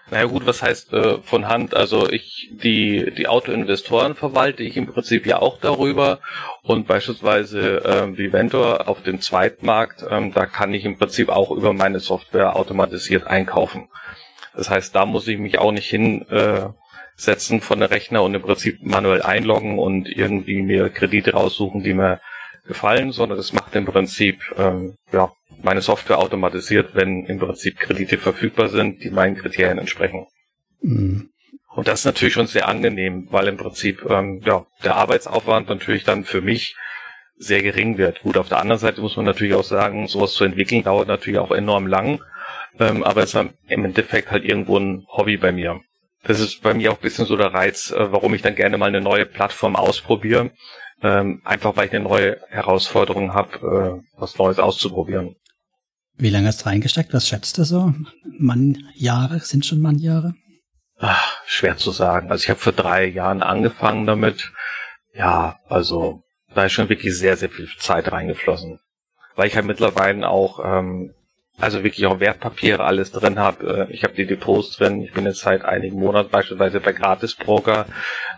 [0.09, 1.75] Naja gut, was heißt äh, von Hand?
[1.75, 6.19] Also ich, die, die Autoinvestoren verwalte ich im Prinzip ja auch darüber
[6.61, 11.51] und beispielsweise äh, wie Ventor auf dem Zweitmarkt, ähm, da kann ich im Prinzip auch
[11.51, 13.87] über meine Software automatisiert einkaufen.
[14.55, 16.69] Das heißt, da muss ich mich auch nicht hinsetzen äh,
[17.61, 22.19] von der Rechner und im Prinzip manuell einloggen und irgendwie mir Kredite raussuchen, die mir
[22.65, 25.31] gefallen, sondern das macht im Prinzip ähm, ja,
[25.61, 30.27] meine Software automatisiert, wenn im Prinzip Kredite verfügbar sind, die meinen Kriterien entsprechen.
[30.81, 31.29] Mhm.
[31.75, 36.03] Und das ist natürlich schon sehr angenehm, weil im Prinzip ähm, ja, der Arbeitsaufwand natürlich
[36.03, 36.75] dann für mich
[37.35, 38.21] sehr gering wird.
[38.21, 41.39] Gut, auf der anderen Seite muss man natürlich auch sagen, sowas zu entwickeln dauert natürlich
[41.39, 42.21] auch enorm lang.
[42.79, 45.81] Ähm, aber es ist im Endeffekt halt irgendwo ein Hobby bei mir.
[46.23, 48.77] Das ist bei mir auch ein bisschen so der Reiz, äh, warum ich dann gerne
[48.77, 50.51] mal eine neue Plattform ausprobiere.
[51.01, 55.35] Ähm, einfach weil ich eine neue Herausforderung habe, äh, was Neues auszuprobieren.
[56.15, 57.13] Wie lange hast du reingesteckt?
[57.13, 57.93] Was schätzt du so?
[58.39, 59.39] Mannjahre?
[59.39, 60.33] Sind schon Mannjahre?
[60.99, 62.31] Ach, schwer zu sagen.
[62.31, 64.53] Also ich habe vor drei Jahren angefangen damit.
[65.13, 66.23] Ja, also
[66.55, 68.79] da ist schon wirklich sehr, sehr viel Zeit reingeflossen.
[69.35, 71.13] Weil ich halt mittlerweile auch ähm,
[71.59, 73.87] also wirklich auch Wertpapiere alles drin habe.
[73.89, 75.01] Äh, ich habe die Depots drin.
[75.01, 77.85] Ich bin jetzt seit einigen Monaten beispielsweise bei Gratis Broker.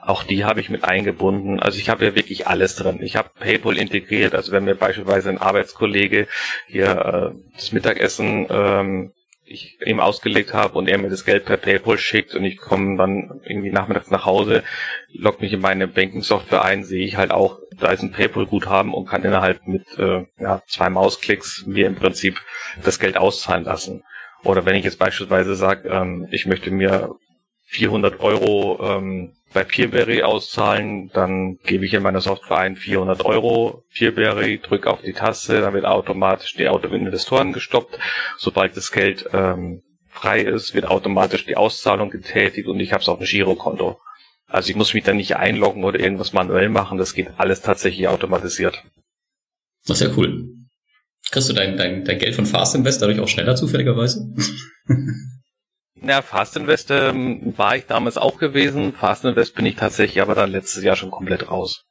[0.01, 1.60] Auch die habe ich mit eingebunden.
[1.60, 3.01] Also ich habe ja wirklich alles drin.
[3.01, 4.36] Ich habe PayPal integriert.
[4.36, 6.28] Also wenn mir beispielsweise ein Arbeitskollege
[6.67, 9.12] hier äh, das Mittagessen ähm,
[9.45, 12.97] ich ihm ausgelegt habe und er mir das Geld per PayPal schickt und ich komme
[12.97, 14.63] dann irgendwie nachmittags nach Hause,
[15.13, 19.08] log mich in meine Banking-Software ein, sehe ich halt auch, da ist ein PayPal-Guthaben und
[19.08, 22.39] kann innerhalb mit äh, ja, zwei Mausklicks mir im Prinzip
[22.84, 24.03] das Geld auszahlen lassen.
[24.43, 27.15] Oder wenn ich jetzt beispielsweise sage, ähm, ich möchte mir
[27.65, 33.84] 400 Euro ähm, bei Peerberry auszahlen, dann gebe ich in meiner Software ein 400 Euro
[33.93, 37.97] Peerberry, drücke auf die Taste, dann wird automatisch die Autoinvestoren gestoppt.
[38.38, 43.10] Sobald das Geld ähm, frei ist, wird automatisch die Auszahlung getätigt und ich habe es
[43.10, 43.99] auf dem Girokonto.
[44.47, 48.08] Also ich muss mich dann nicht einloggen oder irgendwas manuell machen, das geht alles tatsächlich
[48.08, 48.84] automatisiert.
[49.88, 50.49] Das ist ja cool.
[51.32, 54.34] Kriegst du dein, dein, dein Geld von Fast Invest dadurch auch schneller zufälligerweise?
[56.01, 58.93] Ja, Fast Invest ähm, war ich damals auch gewesen.
[58.93, 61.86] Fast Invest bin ich tatsächlich aber dann letztes Jahr schon komplett raus.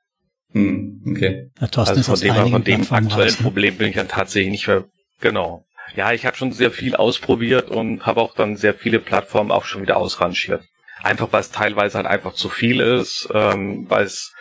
[0.53, 1.51] Hm, okay.
[1.61, 3.43] Ja, also von dem, von dem aktuellen raus, ne?
[3.43, 4.85] Problem bin ich dann tatsächlich nicht mehr.
[5.21, 5.65] Genau.
[5.97, 9.65] Ja, ich habe schon sehr viel ausprobiert und habe auch dann sehr viele Plattformen auch
[9.65, 10.65] schon wieder ausrangiert.
[11.03, 14.33] Einfach weil es teilweise halt einfach zu viel ist, ähm, weil es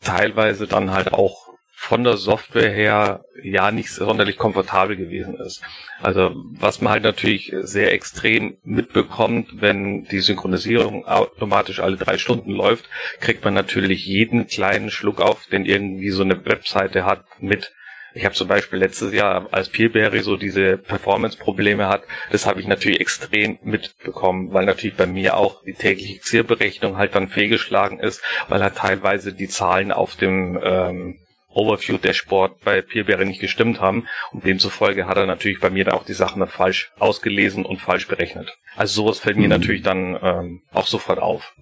[0.00, 1.43] teilweise dann halt auch
[1.84, 5.62] von der Software her ja nicht sonderlich komfortabel gewesen ist.
[6.00, 12.52] Also was man halt natürlich sehr extrem mitbekommt, wenn die Synchronisierung automatisch alle drei Stunden
[12.52, 12.88] läuft,
[13.20, 17.74] kriegt man natürlich jeden kleinen Schluck auf, den irgendwie so eine Webseite hat, mit,
[18.14, 22.66] Ich habe zum Beispiel letztes Jahr, als Peerberry so diese Performance-Probleme hat, das habe ich
[22.66, 28.22] natürlich extrem mitbekommen, weil natürlich bei mir auch die tägliche Xir-Berechnung halt dann fehlgeschlagen ist,
[28.48, 31.18] weil halt teilweise die Zahlen auf dem ähm,
[31.54, 36.04] Overview-Dashboard bei Peerberry nicht gestimmt haben und demzufolge hat er natürlich bei mir dann auch
[36.04, 38.56] die Sachen dann falsch ausgelesen und falsch berechnet.
[38.76, 39.50] Also sowas fällt mir mhm.
[39.50, 41.54] natürlich dann ähm, auch sofort auf.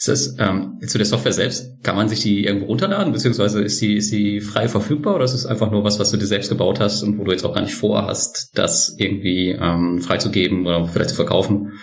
[0.00, 3.82] Ist das ähm, zu der Software selbst, kann man sich die irgendwo runterladen, beziehungsweise ist
[3.82, 6.48] die, ist die frei verfügbar oder ist es einfach nur was, was du dir selbst
[6.48, 10.86] gebaut hast und wo du jetzt auch gar nicht vorhast, das irgendwie ähm, freizugeben oder
[10.86, 11.78] vielleicht zu verkaufen?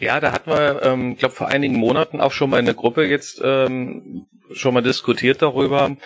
[0.00, 3.04] Ja, da hat man, ähm, glaube vor einigen Monaten auch schon mal in der Gruppe
[3.04, 5.96] jetzt ähm, schon mal diskutiert darüber,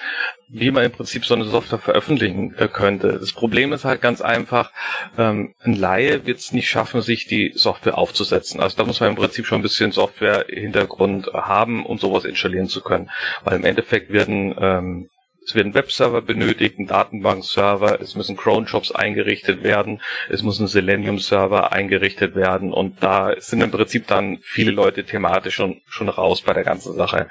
[0.49, 3.19] wie man im Prinzip so eine Software veröffentlichen äh, könnte.
[3.19, 4.73] Das Problem ist halt ganz einfach,
[5.17, 8.61] ähm, ein Laie wird es nicht schaffen, sich die Software aufzusetzen.
[8.61, 12.81] Also da muss man im Prinzip schon ein bisschen Software-Hintergrund haben, um sowas installieren zu
[12.81, 13.11] können.
[13.45, 15.11] Weil im Endeffekt werden ähm,
[15.49, 21.73] es werden Webserver benötigt, ein Datenbankserver, es müssen Cron-Jobs eingerichtet werden, es muss ein Selenium-Server
[21.73, 26.53] eingerichtet werden und da sind im Prinzip dann viele Leute thematisch schon, schon raus bei
[26.53, 27.31] der ganzen Sache.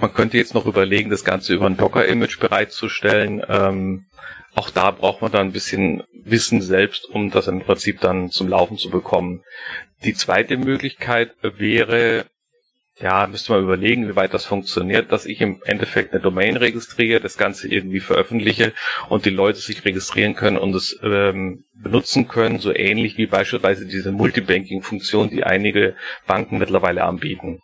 [0.00, 3.42] Man könnte jetzt noch überlegen, das Ganze über ein Docker-Image bereitzustellen.
[3.46, 4.06] Ähm,
[4.54, 8.48] auch da braucht man dann ein bisschen Wissen selbst, um das im Prinzip dann zum
[8.48, 9.42] Laufen zu bekommen.
[10.04, 12.24] Die zweite Möglichkeit wäre,
[13.00, 17.20] ja, müsste man überlegen, wie weit das funktioniert, dass ich im Endeffekt eine Domain registriere,
[17.20, 18.72] das Ganze irgendwie veröffentliche
[19.08, 23.86] und die Leute sich registrieren können und es ähm, benutzen können, so ähnlich wie beispielsweise
[23.86, 25.94] diese Multibanking-Funktion, die einige
[26.26, 27.60] Banken mittlerweile anbieten.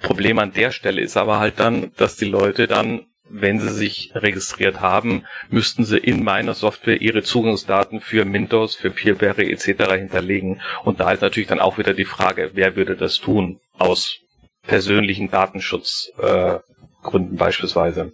[0.00, 4.12] Problem an der Stelle ist aber halt dann, dass die Leute dann wenn sie sich
[4.14, 9.92] registriert haben, müssten sie in meiner Software ihre Zugangsdaten für Mintos, für Peerberry etc.
[9.92, 10.62] hinterlegen.
[10.84, 13.60] Und da ist natürlich dann auch wieder die Frage, wer würde das tun?
[13.76, 14.20] Aus
[14.68, 18.12] persönlichen Datenschutzgründen äh, beispielsweise.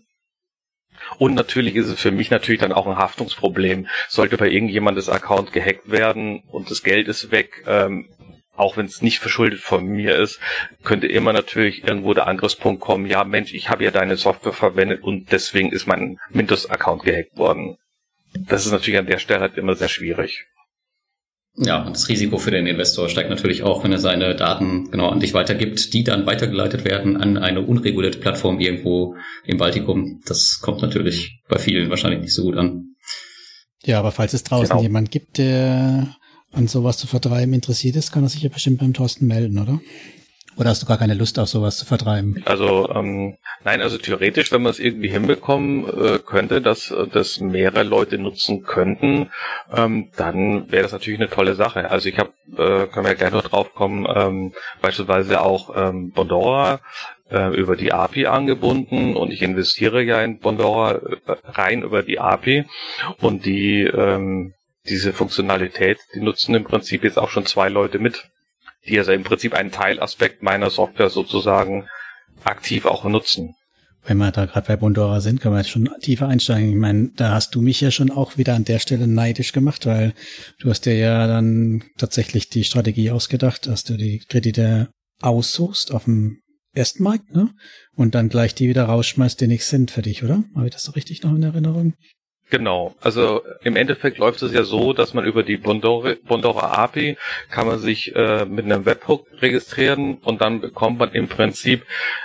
[1.19, 3.89] Und natürlich ist es für mich natürlich dann auch ein Haftungsproblem.
[4.09, 8.09] Sollte bei irgendjemandes Account gehackt werden und das Geld ist weg, ähm,
[8.57, 10.41] auch wenn es nicht verschuldet von mir ist,
[10.85, 15.03] könnte immer natürlich irgendwo der Angriffspunkt kommen, ja Mensch, ich habe ja deine Software verwendet
[15.03, 17.77] und deswegen ist mein Mintos-Account gehackt worden.
[18.33, 20.47] Das ist natürlich an der Stelle halt immer sehr schwierig.
[21.57, 25.09] Ja, und das Risiko für den Investor steigt natürlich auch, wenn er seine Daten genau
[25.09, 29.15] an dich weitergibt, die dann weitergeleitet werden an eine unregulierte Plattform irgendwo
[29.45, 30.21] im Baltikum.
[30.27, 32.97] Das kommt natürlich bei vielen wahrscheinlich nicht so gut an.
[33.85, 34.83] Ja, aber falls es draußen genau.
[34.83, 36.17] jemand gibt, der
[36.51, 39.81] an sowas zu vertreiben interessiert ist, kann er sich ja bestimmt beim Thorsten melden, oder?
[40.57, 42.43] Oder hast du gar keine Lust, auf sowas zu vertreiben?
[42.45, 47.83] Also ähm, nein, also theoretisch, wenn man es irgendwie hinbekommen äh, könnte, dass das mehrere
[47.83, 49.31] Leute nutzen könnten,
[49.75, 51.91] ähm, dann wäre das natürlich eine tolle Sache.
[51.91, 56.81] Also ich habe, äh, können wir gleich noch drauf kommen, ähm, beispielsweise auch ähm, Bondora
[57.31, 61.01] äh, über die API angebunden und ich investiere ja in Bondora äh,
[61.45, 62.65] rein über die API
[63.21, 64.55] und die ähm,
[64.87, 68.29] diese Funktionalität, die nutzen im Prinzip jetzt auch schon zwei Leute mit
[68.87, 71.89] die also im Prinzip einen Teilaspekt meiner Software sozusagen
[72.45, 73.55] aktiv auch nutzen.
[74.07, 76.71] Wenn wir da gerade bei Bondora sind, können wir jetzt schon tiefer einsteigen.
[76.71, 79.87] Ich meine, da hast du mich ja schon auch wieder an der Stelle neidisch gemacht,
[79.87, 80.13] weil
[80.61, 84.91] du hast dir ja dann tatsächlich die Strategie ausgedacht, dass du die Kredite
[85.23, 86.41] aussuchst auf dem
[86.75, 87.51] Erstmarkt, ne?
[87.95, 90.45] Und dann gleich die wieder rausschmeißt, die nichts sind für dich, oder?
[90.55, 91.95] Habe ich das so richtig noch in Erinnerung?
[92.51, 92.95] Genau.
[93.01, 97.17] Also im Endeffekt läuft es ja so, dass man über die Bondora, Bondora API
[97.51, 101.85] kann man sich äh, mit einem Webhook registrieren und dann bekommt man im Prinzip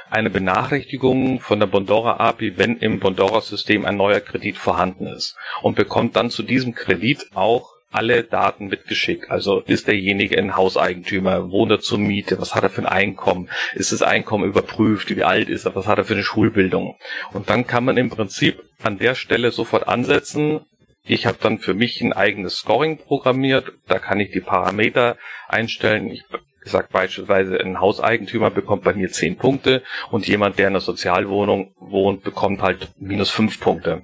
[0.09, 5.75] eine Benachrichtigung von der Bondora API, wenn im Bondora-System ein neuer Kredit vorhanden ist und
[5.75, 9.31] bekommt dann zu diesem Kredit auch alle Daten mitgeschickt.
[9.31, 13.49] Also ist derjenige ein Hauseigentümer, wohnt er zur Miete, was hat er für ein Einkommen,
[13.73, 16.97] ist das Einkommen überprüft, wie alt ist er, was hat er für eine Schulbildung.
[17.33, 20.61] Und dann kann man im Prinzip an der Stelle sofort ansetzen.
[21.03, 26.11] Ich habe dann für mich ein eigenes Scoring programmiert, da kann ich die Parameter einstellen.
[26.11, 26.23] Ich
[26.61, 31.73] gesagt beispielsweise ein Hauseigentümer bekommt bei mir zehn Punkte und jemand, der in einer Sozialwohnung
[31.79, 34.03] wohnt, bekommt halt minus fünf Punkte.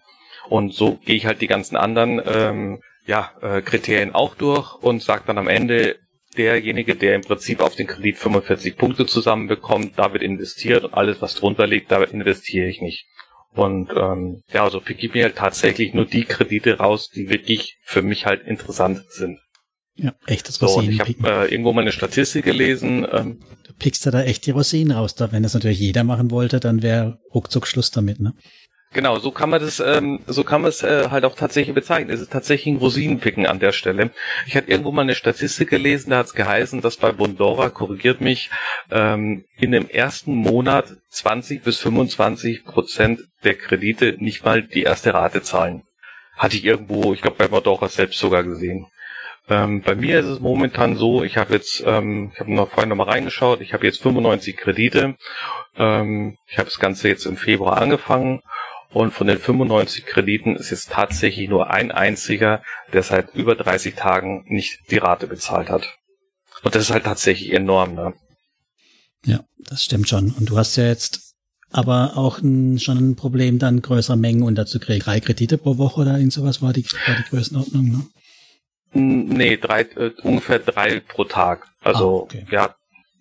[0.49, 5.01] Und so gehe ich halt die ganzen anderen ähm, ja, äh, Kriterien auch durch und
[5.01, 5.97] sagt dann am Ende,
[6.37, 11.21] derjenige, der im Prinzip auf den Kredit 45 Punkte zusammenbekommt, da wird investiert und alles,
[11.21, 13.05] was drunter liegt, da investiere ich nicht.
[13.53, 17.77] Und ähm, ja, also pick ich mir halt tatsächlich nur die Kredite raus, die wirklich
[17.83, 19.39] für mich halt interessant sind.
[19.97, 23.07] Ja, echtes so, und Ich habe äh, irgendwo mal eine Statistik gelesen.
[23.09, 25.15] Ähm, du pickst da echt die Rosinen raus.
[25.15, 28.33] Da, wenn das natürlich jeder machen wollte, dann wäre ruckzuck Schluss damit, ne?
[28.95, 32.11] Genau, so kann man das, ähm, so kann man es äh, halt auch tatsächlich bezeichnen.
[32.11, 34.11] Es ist tatsächlich ein Rosinenpicken an der Stelle.
[34.47, 38.21] Ich hatte irgendwo mal eine Statistik gelesen, da hat es geheißen, dass bei Bondora, korrigiert
[38.21, 38.51] mich,
[38.91, 45.13] ähm, in dem ersten Monat 20 bis 25 Prozent der Kredite nicht mal die erste
[45.13, 45.83] Rate zahlen.
[46.37, 48.87] hatte ich irgendwo, ich glaube bei Modora selbst sogar gesehen.
[49.49, 52.89] Ähm, bei mir ist es momentan so, ich habe jetzt, ähm, ich habe noch vorhin
[52.89, 55.15] noch mal reingeschaut, ich habe jetzt 95 Kredite.
[55.77, 58.41] Ähm, ich habe das Ganze jetzt im Februar angefangen
[58.95, 63.93] und von den 95 Krediten ist jetzt tatsächlich nur ein einziger, der seit über 30
[63.95, 65.97] Tagen nicht die Rate bezahlt hat.
[66.63, 68.13] Und das ist halt tatsächlich enorm, ne?
[69.25, 70.31] Ja, das stimmt schon.
[70.31, 71.33] Und du hast ja jetzt
[71.71, 75.03] aber auch ein, schon ein Problem, dann größere Mengen unterzukriegen.
[75.03, 78.07] Drei Kredite pro Woche oder irgend sowas war die, war die Größenordnung, ne?
[78.93, 81.67] Nee, drei, äh, ungefähr drei pro Tag.
[81.81, 82.45] Also, ah, okay.
[82.49, 82.73] ja,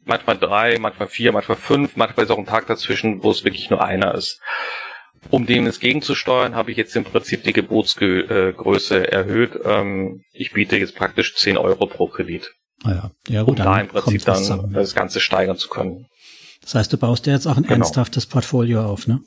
[0.04, 3.70] manchmal drei, manchmal vier, manchmal fünf, manchmal ist auch ein Tag dazwischen, wo es wirklich
[3.70, 4.40] nur einer ist.
[5.30, 9.58] Um dem es gegenzusteuern, habe ich jetzt im Prinzip die Gebotsgröße erhöht.
[9.64, 12.52] Ähm, ich biete jetzt praktisch 10 Euro pro Kredit.
[12.84, 13.10] Ah ja.
[13.28, 16.06] ja gut, um da im Prinzip dann das Ganze steigern zu können.
[16.60, 17.74] Das heißt, du baust dir jetzt auch ein genau.
[17.74, 19.20] ernsthaftes Portfolio auf, ne?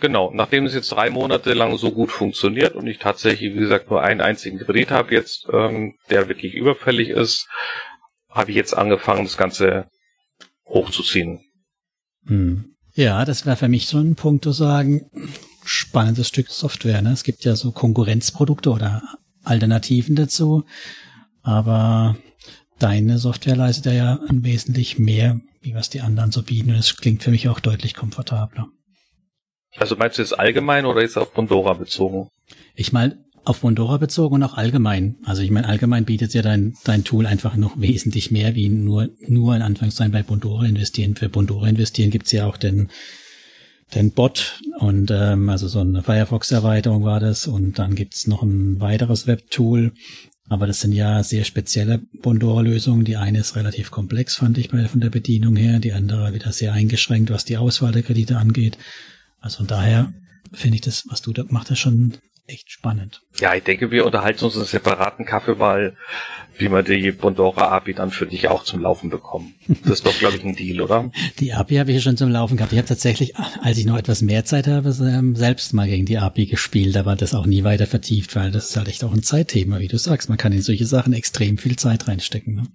[0.00, 3.88] Genau, nachdem es jetzt drei Monate lang so gut funktioniert und ich tatsächlich, wie gesagt,
[3.88, 7.46] nur einen einzigen Kredit habe jetzt, ähm, der wirklich überfällig ist,
[8.28, 9.86] habe ich jetzt angefangen, das Ganze
[10.66, 11.44] hochzuziehen.
[12.26, 12.71] Hm.
[12.94, 15.06] Ja, das wäre für mich so ein Punkt zu sagen,
[15.64, 17.00] spannendes Stück Software.
[17.02, 17.12] Ne?
[17.12, 19.02] Es gibt ja so Konkurrenzprodukte oder
[19.44, 20.64] Alternativen dazu,
[21.42, 22.16] aber
[22.78, 26.70] deine Software leistet ja ein wesentlich mehr, wie was die anderen so bieten.
[26.70, 28.68] Und es klingt für mich auch deutlich komfortabler.
[29.76, 32.28] Also meinst du jetzt allgemein oder ist auf Bondora bezogen?
[32.74, 35.16] Ich meine auf Bondora bezogen und auch allgemein.
[35.24, 39.08] Also ich meine, allgemein bietet ja dein, dein Tool einfach noch wesentlich mehr, wie nur,
[39.26, 41.16] nur in Anführungszeichen bei Bondora investieren.
[41.16, 42.90] Für Bondora investieren gibt's ja auch den,
[43.94, 48.80] den Bot und ähm, also so eine Firefox-Erweiterung war das und dann gibt's noch ein
[48.80, 49.92] weiteres Webtool.
[50.48, 53.04] Aber das sind ja sehr spezielle Bondora-Lösungen.
[53.04, 55.78] Die eine ist relativ komplex, fand ich bei, von der Bedienung her.
[55.78, 58.76] Die andere wieder sehr eingeschränkt, was die Auswahl der Kredite angeht.
[59.40, 60.12] Also von daher
[60.52, 62.14] finde ich das, was du da gemacht hast, schon
[62.46, 63.22] echt spannend.
[63.38, 65.96] Ja, ich denke, wir unterhalten uns einen separaten Kaffee, weil
[66.58, 69.54] wie wir die Bondora API dann für dich auch zum Laufen bekommen.
[69.84, 71.10] Das ist doch, glaube ich, ein Deal, oder?
[71.38, 72.72] Die API habe ich ja schon zum Laufen gehabt.
[72.72, 76.18] Ich habe tatsächlich, als ich noch etwas mehr Zeit habe, ähm, selbst mal gegen die
[76.18, 79.22] API gespielt, aber das auch nie weiter vertieft, weil das ist halt echt auch ein
[79.22, 80.28] Zeitthema, wie du sagst.
[80.28, 82.54] Man kann in solche Sachen extrem viel Zeit reinstecken.
[82.54, 82.66] Ne?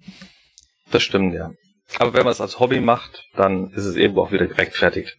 [0.90, 1.52] Das stimmt, ja.
[1.98, 5.16] Aber wenn man es als Hobby macht, dann ist es irgendwo auch wieder gerechtfertigt.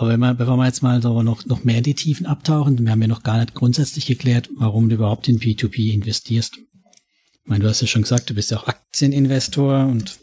[0.00, 2.82] Aber wenn wir, bevor wir jetzt mal so noch, noch mehr in die Tiefen abtauchen,
[2.82, 6.56] wir haben ja noch gar nicht grundsätzlich geklärt, warum du überhaupt in P2P investierst.
[6.56, 10.18] Ich meine, du hast ja schon gesagt, du bist ja auch Aktieninvestor und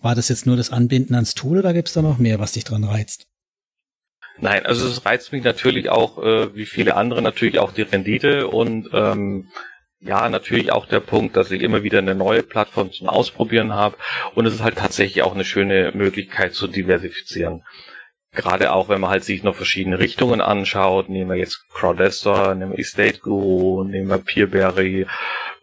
[0.00, 2.52] war das jetzt nur das Anbinden ans Tool oder gibt es da noch mehr, was
[2.52, 3.26] dich dran reizt?
[4.40, 8.48] Nein, also es reizt mich natürlich auch, äh, wie viele andere, natürlich auch die Rendite
[8.48, 9.48] und ähm,
[10.00, 13.98] ja, natürlich auch der Punkt, dass ich immer wieder eine neue Plattform zum Ausprobieren habe
[14.34, 17.62] und es ist halt tatsächlich auch eine schöne Möglichkeit zu diversifizieren
[18.32, 22.72] gerade auch wenn man halt sich noch verschiedene Richtungen anschaut, nehmen wir jetzt Crowdester, nehmen
[22.72, 25.06] wir Estate Guru, nehmen wir Peerberry,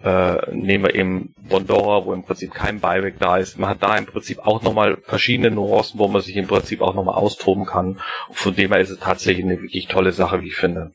[0.04, 3.58] äh, nehmen wir eben Bondora, wo im Prinzip kein Buyback da ist.
[3.58, 6.93] Man hat da im Prinzip auch nochmal verschiedene Nuancen, wo man sich im Prinzip auch
[6.93, 8.01] nochmal austoben kann.
[8.28, 10.93] Und von dem her ist es tatsächlich eine wirklich tolle Sache, wie ich finde.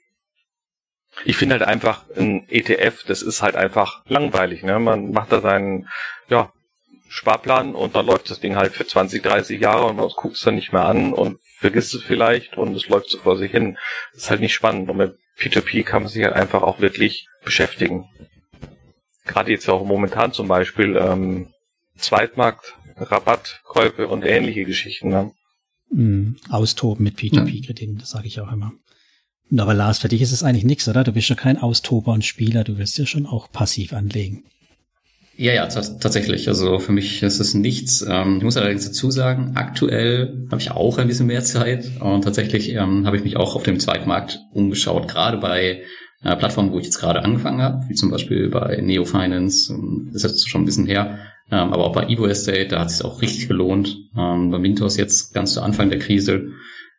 [1.24, 4.62] Ich finde halt einfach ein ETF, das ist halt einfach langweilig.
[4.62, 4.78] Ne?
[4.78, 5.88] Man macht da seinen,
[6.28, 6.52] ja,
[7.12, 10.42] Sparplan und dann läuft das Ding halt für 20, 30 Jahre und man guckt es
[10.42, 13.76] dann nicht mehr an und vergisst es vielleicht und es läuft so vor sich hin.
[14.14, 17.26] Das ist halt nicht spannend und mit P2P kann man sich halt einfach auch wirklich
[17.44, 18.08] beschäftigen.
[19.26, 21.52] Gerade jetzt auch momentan zum Beispiel ähm,
[21.96, 25.08] Zweitmarkt, Rabattkäufe und ähnliche Geschichten.
[25.08, 25.32] Ne?
[25.90, 28.72] Mm, austoben mit P2P-Krediten, das sage ich auch immer.
[29.58, 31.02] Aber Lars, für dich ist es eigentlich nichts, oder?
[31.02, 34.44] Du bist ja kein Austober und Spieler, du willst ja schon auch passiv anlegen.
[35.40, 36.48] Ja, ja, tatsächlich.
[36.48, 38.04] Also für mich ist es nichts.
[38.06, 42.24] Ähm, ich muss allerdings dazu sagen, aktuell habe ich auch ein bisschen mehr Zeit und
[42.24, 45.80] tatsächlich ähm, habe ich mich auch auf dem Zweitmarkt umgeschaut, gerade bei
[46.22, 50.10] äh, Plattformen, wo ich jetzt gerade angefangen habe, wie zum Beispiel bei Neo Finance, ähm,
[50.12, 51.18] das ist jetzt schon ein bisschen her,
[51.50, 53.96] ähm, aber auch bei Evo Estate, da hat es sich auch richtig gelohnt.
[54.14, 56.48] Ähm, bei Mintos jetzt ganz zu Anfang der Krise.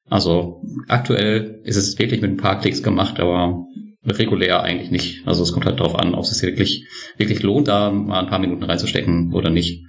[0.10, 3.68] Also aktuell ist es wirklich mit ein paar Klicks gemacht, aber
[4.06, 5.28] regulär eigentlich nicht.
[5.28, 6.86] Also es kommt halt darauf an, ob es sich wirklich,
[7.18, 9.86] wirklich lohnt, da mal ein paar Minuten reinzustecken oder nicht.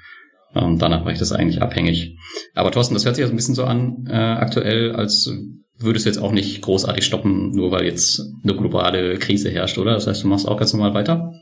[0.54, 2.18] Und danach mache ich das eigentlich abhängig.
[2.54, 5.30] Aber Thorsten, das hört sich ja so ein bisschen so an, äh, aktuell, als
[5.78, 9.94] würdest du jetzt auch nicht großartig stoppen, nur weil jetzt eine globale Krise herrscht, oder?
[9.94, 11.32] Das heißt, du machst auch ganz normal weiter?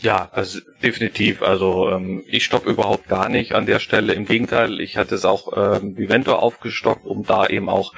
[0.00, 1.42] Ja, also definitiv.
[1.42, 4.14] Also ähm, ich stoppe überhaupt gar nicht an der Stelle.
[4.14, 7.92] Im Gegenteil, ich hatte es auch ähm, Vivento aufgestockt, um da eben auch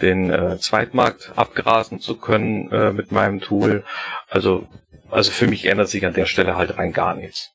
[0.00, 3.84] den äh, Zweitmarkt abgrasen zu können äh, mit meinem Tool.
[4.28, 4.68] Also
[5.10, 7.50] also für mich ändert sich an der Stelle halt rein gar nichts.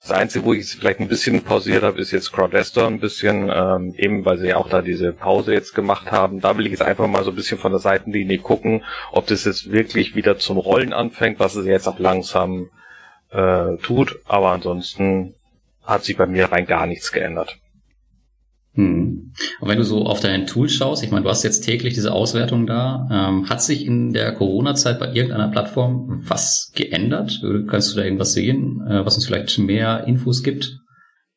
[0.00, 3.50] Das Einzige, wo ich es vielleicht ein bisschen pausiert habe, ist jetzt Crowdester ein bisschen,
[3.52, 6.40] ähm, eben weil sie ja auch da diese Pause jetzt gemacht haben.
[6.40, 9.44] Da will ich jetzt einfach mal so ein bisschen von der Seitenlinie gucken, ob das
[9.44, 12.70] jetzt wirklich wieder zum Rollen anfängt, was es jetzt auch langsam
[13.30, 14.18] äh, tut.
[14.26, 15.34] Aber ansonsten
[15.84, 17.56] hat sich bei mir rein gar nichts geändert.
[18.74, 19.32] Hm.
[19.60, 22.12] Und wenn du so auf dein Tool schaust, ich meine, du hast jetzt täglich diese
[22.12, 27.42] Auswertung da, ähm, hat sich in der Corona-Zeit bei irgendeiner Plattform was geändert?
[27.68, 30.78] Kannst du da irgendwas sehen, äh, was uns vielleicht mehr Infos gibt?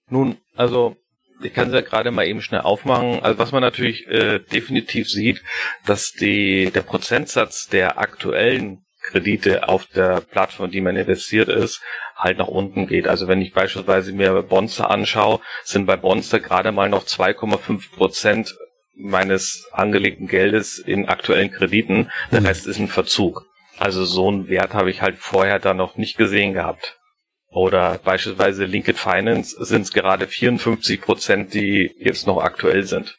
[0.10, 0.98] Nun, also
[1.44, 3.24] ich kann es ja gerade mal eben schnell aufmachen.
[3.24, 5.42] Also was man natürlich äh, definitiv sieht,
[5.86, 11.82] dass die der Prozentsatz der aktuellen Kredite auf der Plattform, die man investiert ist,
[12.16, 13.08] halt nach unten geht.
[13.08, 18.56] Also wenn ich beispielsweise mir Bonster anschaue, sind bei Bonster gerade mal noch 2,5 Prozent
[18.96, 22.12] meines angelegten Geldes in aktuellen Krediten.
[22.32, 22.48] Der mhm.
[22.48, 23.46] Rest ist ein Verzug.
[23.78, 27.00] Also so einen Wert habe ich halt vorher da noch nicht gesehen gehabt.
[27.48, 33.18] Oder beispielsweise Linked Finance sind es gerade 54 Prozent, die jetzt noch aktuell sind.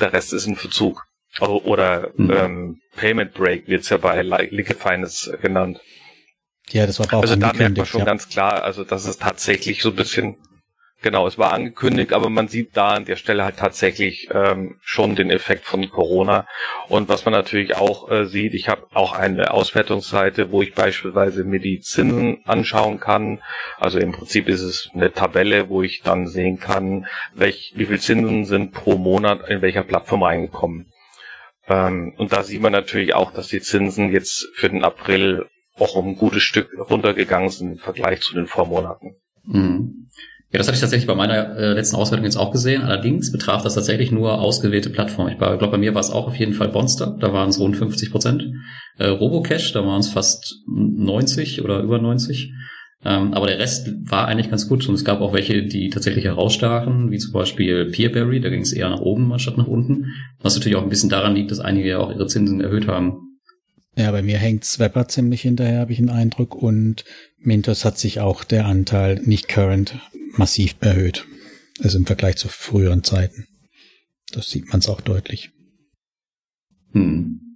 [0.00, 1.07] Der Rest ist ein Verzug.
[1.40, 2.30] Oder mhm.
[2.30, 5.80] ähm, Payment Break wird es ja bei Linked Finance genannt.
[6.70, 8.06] Ja, das war auch Also da merkt man schon ja.
[8.06, 10.36] ganz klar, also dass es tatsächlich so ein bisschen,
[11.00, 15.16] genau, es war angekündigt, aber man sieht da an der Stelle halt tatsächlich ähm, schon
[15.16, 16.46] den Effekt von Corona.
[16.88, 21.44] Und was man natürlich auch äh, sieht, ich habe auch eine Auswertungsseite, wo ich beispielsweise
[21.44, 23.40] mir die Zinsen anschauen kann.
[23.78, 28.00] Also im Prinzip ist es eine Tabelle, wo ich dann sehen kann, welch, wie viel
[28.00, 30.92] Zinsen sind pro Monat in welcher Plattform reingekommen.
[31.68, 35.46] Ähm, und da sieht man natürlich auch, dass die Zinsen jetzt für den April
[35.78, 39.16] auch um ein gutes Stück runtergegangen sind im Vergleich zu den Vormonaten.
[39.44, 40.08] Mhm.
[40.50, 42.82] Ja, das hatte ich tatsächlich bei meiner äh, letzten Auswertung jetzt auch gesehen.
[42.82, 45.30] Allerdings betraf das tatsächlich nur ausgewählte Plattformen.
[45.30, 47.76] Ich glaube, bei mir war es auch auf jeden Fall Bonster, da waren es rund
[47.76, 48.44] 50 Prozent.
[48.96, 52.50] Äh, Robocash, da waren es fast 90 oder über 90.
[53.04, 56.24] Ähm, aber der Rest war eigentlich ganz gut und es gab auch welche, die tatsächlich
[56.24, 60.06] herausstachen, wie zum Beispiel Peerberry, da ging es eher nach oben anstatt nach unten.
[60.40, 63.28] Was natürlich auch ein bisschen daran liegt, dass einige ja auch ihre Zinsen erhöht haben.
[63.96, 66.54] Ja, bei mir hängt Swapper ziemlich hinterher, habe ich einen Eindruck.
[66.54, 67.04] Und
[67.38, 69.94] Mintos hat sich auch der Anteil nicht current
[70.36, 71.26] massiv erhöht.
[71.80, 73.46] Also im Vergleich zu früheren Zeiten.
[74.32, 75.50] Das sieht man es auch deutlich.
[76.92, 77.47] Hm.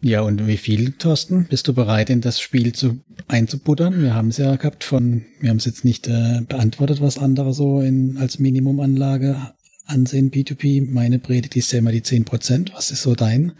[0.00, 1.46] Ja, und wie viel, Thorsten?
[1.46, 4.02] Bist du bereit, in das Spiel zu einzubuddern?
[4.02, 7.54] Wir haben es ja gehabt von, wir haben es jetzt nicht äh, beantwortet, was andere
[7.54, 9.54] so in, als Minimumanlage
[9.86, 10.90] ansehen, B2B.
[10.90, 12.74] Meine Predigt ist ja immer die 10%.
[12.74, 13.52] Was ist so dein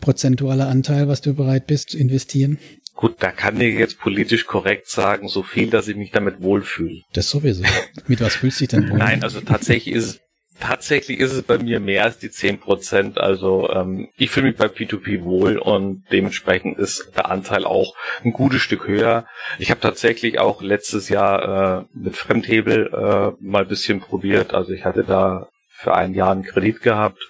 [0.00, 2.58] prozentualer Anteil, was du bereit bist zu investieren?
[2.94, 7.02] Gut, da kann ich jetzt politisch korrekt sagen, so viel, dass ich mich damit wohlfühle.
[7.12, 7.62] Das sowieso.
[8.06, 8.98] Mit was fühlst du dich denn wohl?
[8.98, 10.20] Nein, also tatsächlich ist es
[10.60, 13.18] tatsächlich ist es bei mir mehr als die 10 Prozent.
[13.18, 17.94] Also ähm, ich fühle mich bei P2P wohl und dementsprechend ist der Anteil auch
[18.24, 19.26] ein gutes Stück höher.
[19.58, 24.54] Ich habe tatsächlich auch letztes Jahr äh, mit Fremdhebel äh, mal ein bisschen probiert.
[24.54, 27.22] Also ich hatte da für ein Jahr einen Kredit gehabt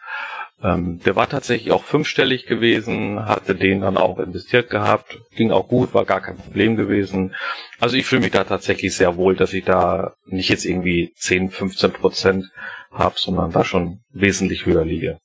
[0.62, 5.68] ähm, der war tatsächlich auch fünfstellig gewesen, hatte den dann auch investiert gehabt, ging auch
[5.68, 7.34] gut, war gar kein Problem gewesen.
[7.78, 11.50] Also ich fühle mich da tatsächlich sehr wohl, dass ich da nicht jetzt irgendwie 10,
[11.50, 12.50] 15 Prozent
[12.98, 15.18] habe, sondern da schon wesentlich höher liege.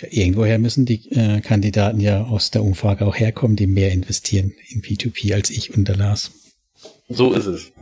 [0.00, 4.52] Ja, irgendwoher müssen die äh, Kandidaten ja aus der Umfrage auch herkommen, die mehr investieren
[4.68, 6.32] in P2P als ich und der Lars.
[7.08, 7.72] So ist es.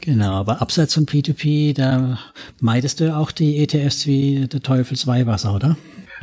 [0.00, 2.18] Genau, aber abseits von P2P, da
[2.60, 5.76] meidest du auch die ETFs wie der Teufels Weihwasser, oder?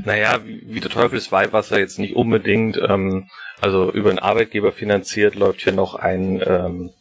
[0.06, 2.78] Naja, wie, der Teufels Weihwasser jetzt nicht unbedingt.
[2.78, 3.28] Ähm,
[3.62, 6.92] also über einen Arbeitgeber finanziert läuft hier noch ein ähm,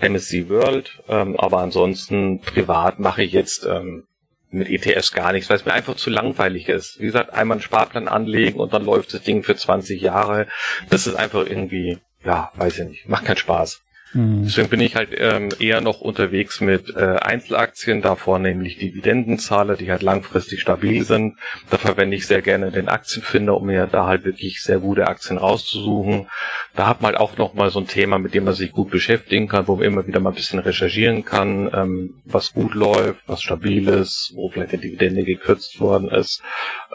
[0.00, 4.04] MSC World, ähm, aber ansonsten privat mache ich jetzt ähm,
[4.50, 6.98] mit ETFs gar nichts, weil es mir einfach zu langweilig ist.
[7.00, 10.46] Wie gesagt, einmal einen Sparplan anlegen und dann läuft das Ding für 20 Jahre.
[10.88, 13.82] Das ist einfach irgendwie, ja, weiß ich nicht, macht keinen Spaß.
[14.12, 14.44] Mhm.
[14.44, 19.90] Deswegen bin ich halt ähm, eher noch unterwegs mit äh, Einzelaktien, davor nämlich Dividendenzahler, die
[19.90, 21.36] halt langfristig stabil sind.
[21.70, 25.38] Da verwende ich sehr gerne den Aktienfinder, um mir da halt wirklich sehr gute Aktien
[25.38, 26.28] rauszusuchen.
[26.74, 28.90] Da hat man halt auch noch mal so ein Thema, mit dem man sich gut
[28.90, 33.22] beschäftigen kann, wo man immer wieder mal ein bisschen recherchieren kann, ähm, was gut läuft,
[33.26, 36.42] was stabil ist, wo vielleicht die Dividende gekürzt worden ist.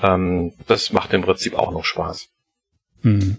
[0.02, 2.30] Ähm, das macht im Prinzip auch noch Spaß.
[3.04, 3.38] Mhm.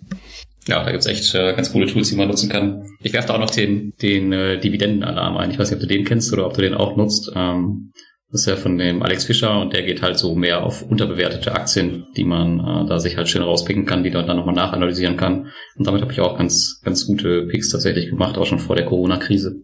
[0.67, 2.87] Ja, da gibt's echt äh, ganz coole Tools, die man nutzen kann.
[3.03, 5.51] Ich werfe da auch noch den, den äh, Dividendenalarm ein.
[5.51, 7.31] Ich weiß nicht, ob du den kennst oder ob du den auch nutzt.
[7.35, 7.93] Ähm,
[8.31, 11.53] das ist ja von dem Alex Fischer und der geht halt so mehr auf unterbewertete
[11.53, 15.17] Aktien, die man äh, da sich halt schön rauspicken kann, die man dann nochmal nachanalysieren
[15.17, 15.53] kann.
[15.77, 18.87] Und damit habe ich auch ganz, ganz gute Picks tatsächlich gemacht, auch schon vor der
[18.87, 19.63] Corona-Krise.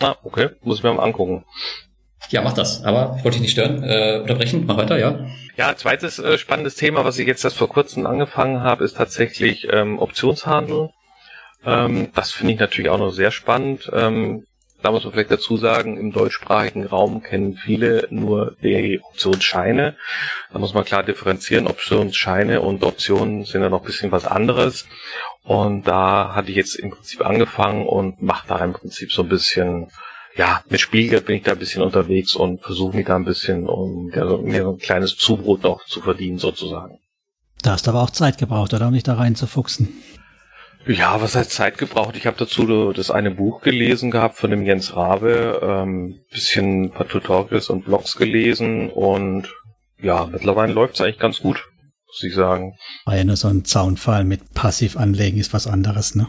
[0.00, 0.50] Ah, okay.
[0.62, 1.44] Muss ich mir mal angucken.
[2.30, 2.84] Ja, mach das.
[2.84, 3.82] Aber ich wollte dich nicht stören.
[3.82, 5.26] Äh, unterbrechen, mach weiter, ja.
[5.56, 9.68] Ja, zweites äh, spannendes Thema, was ich jetzt erst vor kurzem angefangen habe, ist tatsächlich
[9.70, 10.90] ähm, Optionshandel.
[11.64, 13.90] Ähm, das finde ich natürlich auch noch sehr spannend.
[13.92, 14.46] Ähm,
[14.82, 19.96] da muss man vielleicht dazu sagen, im deutschsprachigen Raum kennen viele nur die Optionsscheine.
[20.52, 21.68] Da muss man klar differenzieren.
[21.68, 24.86] Optionsscheine und Optionen sind ja noch ein bisschen was anderes.
[25.44, 29.28] Und da hatte ich jetzt im Prinzip angefangen und mache da im Prinzip so ein
[29.28, 29.88] bisschen,
[30.36, 33.68] ja, mit Spielgeld bin ich da ein bisschen unterwegs und versuche mich da ein bisschen,
[33.68, 36.98] um mir so ein kleines Zubrot noch zu verdienen sozusagen.
[37.62, 38.88] Da hast du aber auch Zeit gebraucht, oder?
[38.88, 39.88] Um dich da reinzufuchsen.
[40.86, 42.16] Ja, was heißt Zeit gebraucht?
[42.16, 46.90] Ich habe dazu das eine Buch gelesen gehabt von dem Jens Rabe, ähm, bisschen ein
[46.90, 49.48] paar Tutorials und Blogs gelesen und
[50.00, 51.62] ja, mittlerweile läuft's eigentlich ganz gut,
[52.08, 52.76] muss ich sagen.
[53.04, 56.26] War ja nur so ein Zaunfall mit passiv anlegen ist was anderes, ne?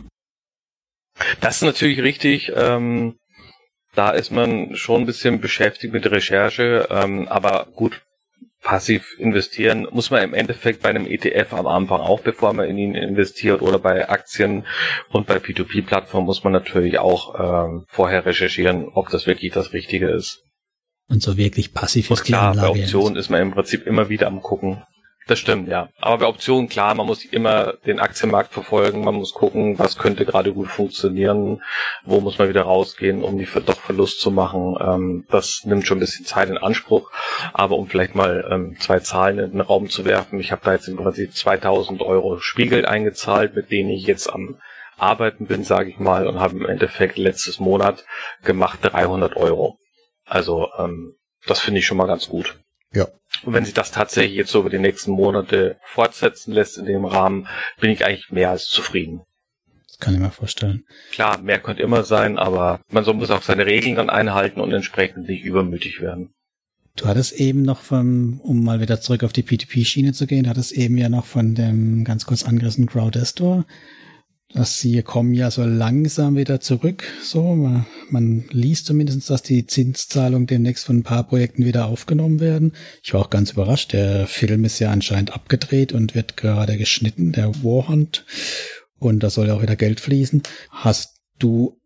[1.41, 2.51] Das ist natürlich richtig.
[2.55, 3.15] Ähm,
[3.95, 8.01] da ist man schon ein bisschen beschäftigt mit Recherche, ähm, aber gut,
[8.63, 12.77] passiv investieren muss man im Endeffekt bei einem ETF am Anfang auch, bevor man in
[12.77, 14.65] ihn investiert oder bei Aktien
[15.09, 20.09] und bei P2P-Plattformen muss man natürlich auch ähm, vorher recherchieren, ob das wirklich das Richtige
[20.09, 20.43] ist.
[21.09, 24.41] Und so wirklich passiv ist klar, bei Optionen ist man im Prinzip immer wieder am
[24.41, 24.81] gucken,
[25.27, 25.89] das stimmt, ja.
[25.99, 30.25] Aber bei Optionen, klar, man muss immer den Aktienmarkt verfolgen, man muss gucken, was könnte
[30.25, 31.61] gerade gut funktionieren,
[32.03, 34.75] wo muss man wieder rausgehen, um die doch Verlust zu machen.
[34.81, 37.09] Ähm, das nimmt schon ein bisschen Zeit in Anspruch.
[37.53, 40.73] Aber um vielleicht mal ähm, zwei Zahlen in den Raum zu werfen, ich habe da
[40.73, 44.59] jetzt im Prinzip 2000 Euro Spiegel eingezahlt, mit denen ich jetzt am
[44.97, 48.05] Arbeiten bin, sage ich mal, und habe im Endeffekt letztes Monat
[48.43, 49.77] gemacht 300 Euro.
[50.25, 51.15] Also ähm,
[51.45, 52.59] das finde ich schon mal ganz gut.
[52.93, 53.07] Ja.
[53.45, 57.05] Und wenn sich das tatsächlich jetzt so über die nächsten Monate fortsetzen lässt in dem
[57.05, 57.47] Rahmen,
[57.79, 59.21] bin ich eigentlich mehr als zufrieden.
[59.87, 60.85] Das kann ich mir vorstellen.
[61.11, 65.27] Klar, mehr könnte immer sein, aber man muss auch seine Regeln dann einhalten und entsprechend
[65.27, 66.33] nicht übermütig werden.
[66.95, 70.73] Du hattest eben noch vom, um mal wieder zurück auf die P2P-Schiene zu gehen, hattest
[70.73, 73.65] eben ja noch von dem ganz kurz angerissenen Crowdestor
[74.53, 77.03] dass sie kommen ja so langsam wieder zurück.
[77.21, 82.39] So, man, man liest zumindest, dass die Zinszahlungen demnächst von ein paar Projekten wieder aufgenommen
[82.39, 82.73] werden.
[83.01, 83.93] Ich war auch ganz überrascht.
[83.93, 88.25] Der Film ist ja anscheinend abgedreht und wird gerade geschnitten, der Warhunt.
[88.99, 90.43] Und da soll ja auch wieder Geld fließen.
[90.69, 91.79] Hast du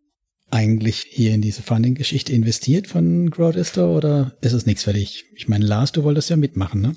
[0.49, 5.25] eigentlich hier in diese Funding-Geschichte investiert von Crowdester oder ist es nichts für dich?
[5.35, 6.95] Ich meine, Lars, du wolltest ja mitmachen, ne?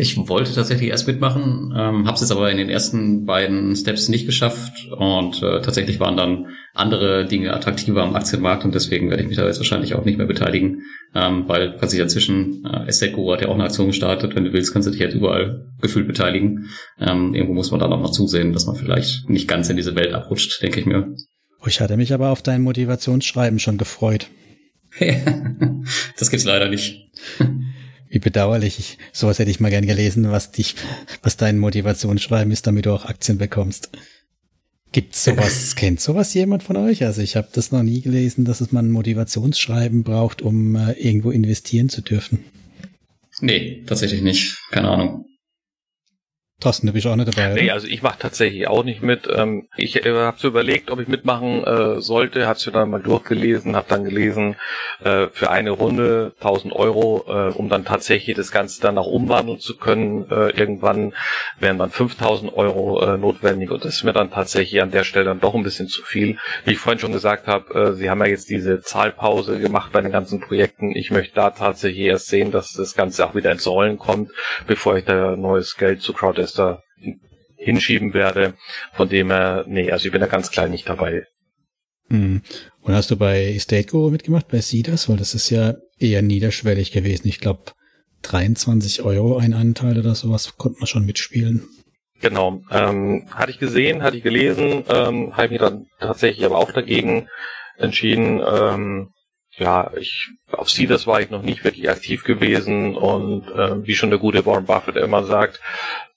[0.00, 4.08] Ich wollte tatsächlich erst mitmachen, ähm, habe es jetzt aber in den ersten beiden Steps
[4.08, 9.24] nicht geschafft und äh, tatsächlich waren dann andere Dinge attraktiver am Aktienmarkt und deswegen werde
[9.24, 10.82] ich mich da jetzt wahrscheinlich auch nicht mehr beteiligen,
[11.16, 14.72] ähm, weil sich dazwischen, äh, Guru hat ja auch eine Aktion gestartet, wenn du willst,
[14.72, 16.68] kannst du dich jetzt überall gefühlt beteiligen.
[17.00, 19.96] Ähm, irgendwo muss man dann auch noch zusehen, dass man vielleicht nicht ganz in diese
[19.96, 21.12] Welt abrutscht, denke ich mir.
[21.66, 24.28] Ich hatte mich aber auf dein Motivationsschreiben schon gefreut.
[26.18, 27.10] das gibt's leider nicht.
[28.08, 28.78] Wie bedauerlich.
[28.78, 30.76] Ich, sowas hätte ich mal gern gelesen, was dich,
[31.22, 33.90] was dein Motivationsschreiben ist, damit du auch Aktien bekommst.
[34.92, 37.04] Gibt's sowas, kennt sowas jemand von euch?
[37.04, 40.92] Also ich habe das noch nie gelesen, dass es mal ein Motivationsschreiben braucht, um äh,
[40.92, 42.44] irgendwo investieren zu dürfen.
[43.40, 44.58] Nee, tatsächlich nicht.
[44.70, 45.27] Keine Ahnung.
[46.60, 47.54] Thorsten, du bist auch nicht dabei.
[47.54, 47.74] Nee, oder?
[47.74, 49.28] also ich mache tatsächlich auch nicht mit.
[49.32, 53.00] Ähm, ich äh, habe so überlegt, ob ich mitmachen äh, sollte, habe es dann mal
[53.00, 54.56] durchgelesen, habe dann gelesen,
[55.04, 59.76] äh, für eine Runde 1000 Euro, um dann tatsächlich das Ganze dann auch umwandeln zu
[59.76, 60.26] können.
[60.28, 61.14] Irgendwann
[61.60, 65.40] wären dann 5000 Euro notwendig und das ist mir dann tatsächlich an der Stelle dann
[65.40, 66.38] doch ein bisschen zu viel.
[66.64, 70.12] Wie ich vorhin schon gesagt habe, Sie haben ja jetzt diese Zahlpause gemacht bei den
[70.12, 70.94] ganzen Projekten.
[70.94, 74.30] Ich möchte da tatsächlich erst sehen, dass das Ganze auch wieder ins Rollen kommt,
[74.66, 76.82] bevor ich da neues Geld zu Crowd Silvester
[77.56, 78.54] hinschieben werde.
[78.92, 81.24] Von dem her, nee, also ich bin da ganz klein nicht dabei.
[82.08, 82.42] Hm.
[82.82, 85.08] Und hast du bei Estate Guru mitgemacht, bei Cedars?
[85.08, 87.28] Weil das ist ja eher niederschwellig gewesen.
[87.28, 87.72] Ich glaube,
[88.22, 91.68] 23 Euro ein Anteil oder sowas konnte man schon mitspielen.
[92.20, 96.72] Genau, ähm, hatte ich gesehen, hatte ich gelesen, ähm, habe mich dann tatsächlich aber auch
[96.72, 97.28] dagegen
[97.76, 98.40] entschieden.
[98.44, 99.10] Ähm,
[99.58, 104.10] ja, ich auf Cedars war ich noch nicht wirklich aktiv gewesen und äh, wie schon
[104.10, 105.60] der gute Warren Buffett immer sagt,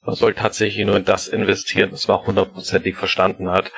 [0.03, 3.71] man soll tatsächlich nur in das investieren, was man hundertprozentig verstanden hat.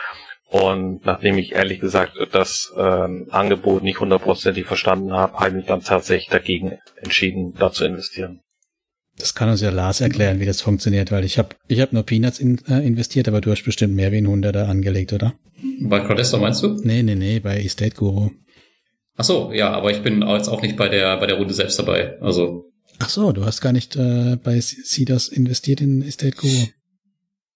[0.49, 5.65] Und nachdem ich ehrlich gesagt das ähm, Angebot nicht hundertprozentig verstanden habe, habe ich mich
[5.65, 8.41] dann tatsächlich dagegen entschieden, da zu investieren.
[9.17, 12.03] Das kann uns ja Lars erklären, wie das funktioniert, weil ich habe ich hab nur
[12.03, 15.33] Peanuts in, äh, investiert, aber du hast bestimmt mehr wie ein Hunderter angelegt, oder?
[15.81, 16.79] Bei Cordesta meinst du?
[16.83, 18.31] Nee, nee, nee, bei Estate Guru.
[19.15, 21.77] Ach so, ja, aber ich bin jetzt auch nicht bei der bei der Runde selbst
[21.77, 22.19] dabei.
[22.21, 26.67] Also Ach so, du hast gar nicht äh, bei Cedars investiert in Estate Guru.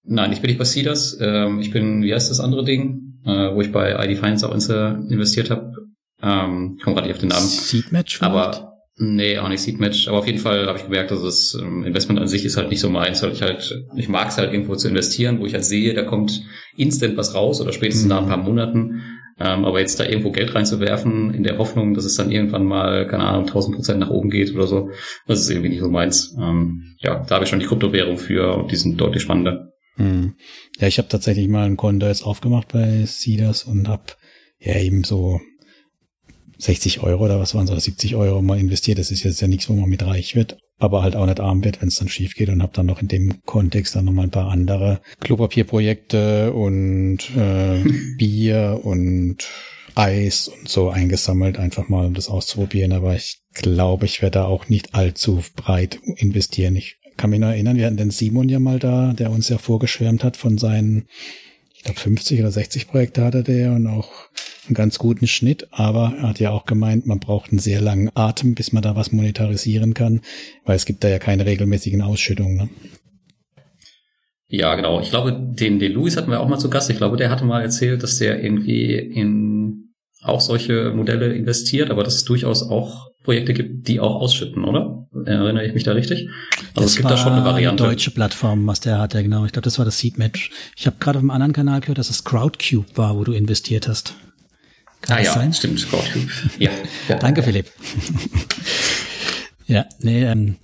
[0.03, 1.17] Nein, ich bin nicht bei Cedars.
[1.19, 4.53] Ähm, ich bin, wie heißt das andere Ding, äh, wo ich bei ID Finance auch
[4.53, 5.73] investiert habe.
[6.21, 7.45] Ähm, ich komme gerade nicht auf den Namen.
[7.45, 10.07] Seedmatch Aber nee, auch nicht Seedmatch.
[10.07, 12.69] Aber auf jeden Fall habe ich gemerkt, dass das ähm, Investment an sich ist halt
[12.69, 13.21] nicht so meins.
[13.21, 16.03] Weil ich halt, ich mag es halt irgendwo zu investieren, wo ich halt sehe, da
[16.03, 16.41] kommt
[16.77, 18.09] instant was raus oder spätestens mhm.
[18.09, 19.01] nach ein paar Monaten.
[19.39, 23.07] Ähm, aber jetzt da irgendwo Geld reinzuwerfen, in der Hoffnung, dass es dann irgendwann mal,
[23.07, 24.89] keine Ahnung, 1000 Prozent nach oben geht oder so,
[25.27, 26.35] das ist irgendwie nicht so meins.
[26.39, 29.69] Ähm, ja, da habe ich schon die Kryptowährung für und die sind deutlich spannender.
[29.97, 30.35] Hm.
[30.79, 34.13] Ja, ich habe tatsächlich mal ein Konto jetzt aufgemacht bei Cedars und habe
[34.59, 35.39] ja eben so
[36.57, 38.97] 60 Euro oder was waren oder 70 Euro mal investiert.
[38.97, 41.63] Das ist jetzt ja nichts, wo man mit reich wird, aber halt auch nicht arm
[41.63, 44.25] wird, wenn es dann schief geht und habe dann noch in dem Kontext dann nochmal
[44.25, 47.83] ein paar andere Klopapierprojekte und äh,
[48.17, 49.47] Bier und
[49.95, 52.91] Eis und so eingesammelt, einfach mal um das auszuprobieren.
[52.91, 56.75] Aber ich glaube, ich werde da auch nicht allzu breit investieren.
[56.75, 59.57] Ich kann mich noch erinnern, wir hatten den Simon ja mal da, der uns ja
[59.57, 61.07] vorgeschwärmt hat von seinen,
[61.77, 64.09] ich glaube 50 oder 60 Projekte hatte der und auch
[64.65, 68.09] einen ganz guten Schnitt, aber er hat ja auch gemeint, man braucht einen sehr langen
[68.15, 70.21] Atem, bis man da was monetarisieren kann,
[70.65, 72.57] weil es gibt da ja keine regelmäßigen Ausschüttungen.
[72.57, 72.69] Ne?
[74.49, 74.99] Ja, genau.
[75.01, 76.89] Ich glaube, den, den Louis hatten wir auch mal zu Gast.
[76.89, 82.03] Ich glaube, der hatte mal erzählt, dass der irgendwie in auch solche Modelle investiert, aber
[82.03, 85.05] dass es durchaus auch Projekte gibt, die auch ausschütten, oder?
[85.25, 86.29] Erinnere ich mich da richtig?
[86.59, 87.83] Also das es gibt da schon eine Variante.
[87.83, 89.43] Eine deutsche Plattform, was der hat, ja genau.
[89.43, 90.49] Ich glaube, das war das Seedmatch.
[90.77, 93.89] Ich habe gerade auf einem anderen Kanal gehört, dass es Crowdcube war, wo du investiert
[93.89, 94.15] hast.
[95.01, 95.51] Kann ah ja, sein?
[95.51, 96.29] stimmt, Crowdcube.
[96.57, 96.71] ja,
[97.09, 97.15] ja.
[97.19, 97.69] Danke, Philipp.
[99.67, 100.55] ja, nee, ähm,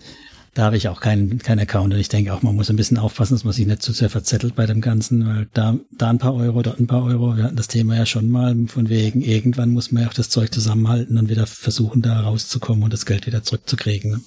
[0.54, 2.99] da habe ich auch keinen keinen Account und ich denke auch, man muss ein bisschen
[2.99, 6.20] aufpassen, dass man sich nicht zu sehr verzettelt bei dem Ganzen, weil da, da ein
[6.20, 7.36] paar Euro, dort ein paar Euro.
[7.36, 10.30] Wir hatten das Thema ja schon mal von wegen, irgendwann muss man ja auch das
[10.30, 14.12] Zeug zusammenhalten und wieder versuchen, da rauszukommen und das Geld wieder zurückzukriegen.
[14.12, 14.22] Ne?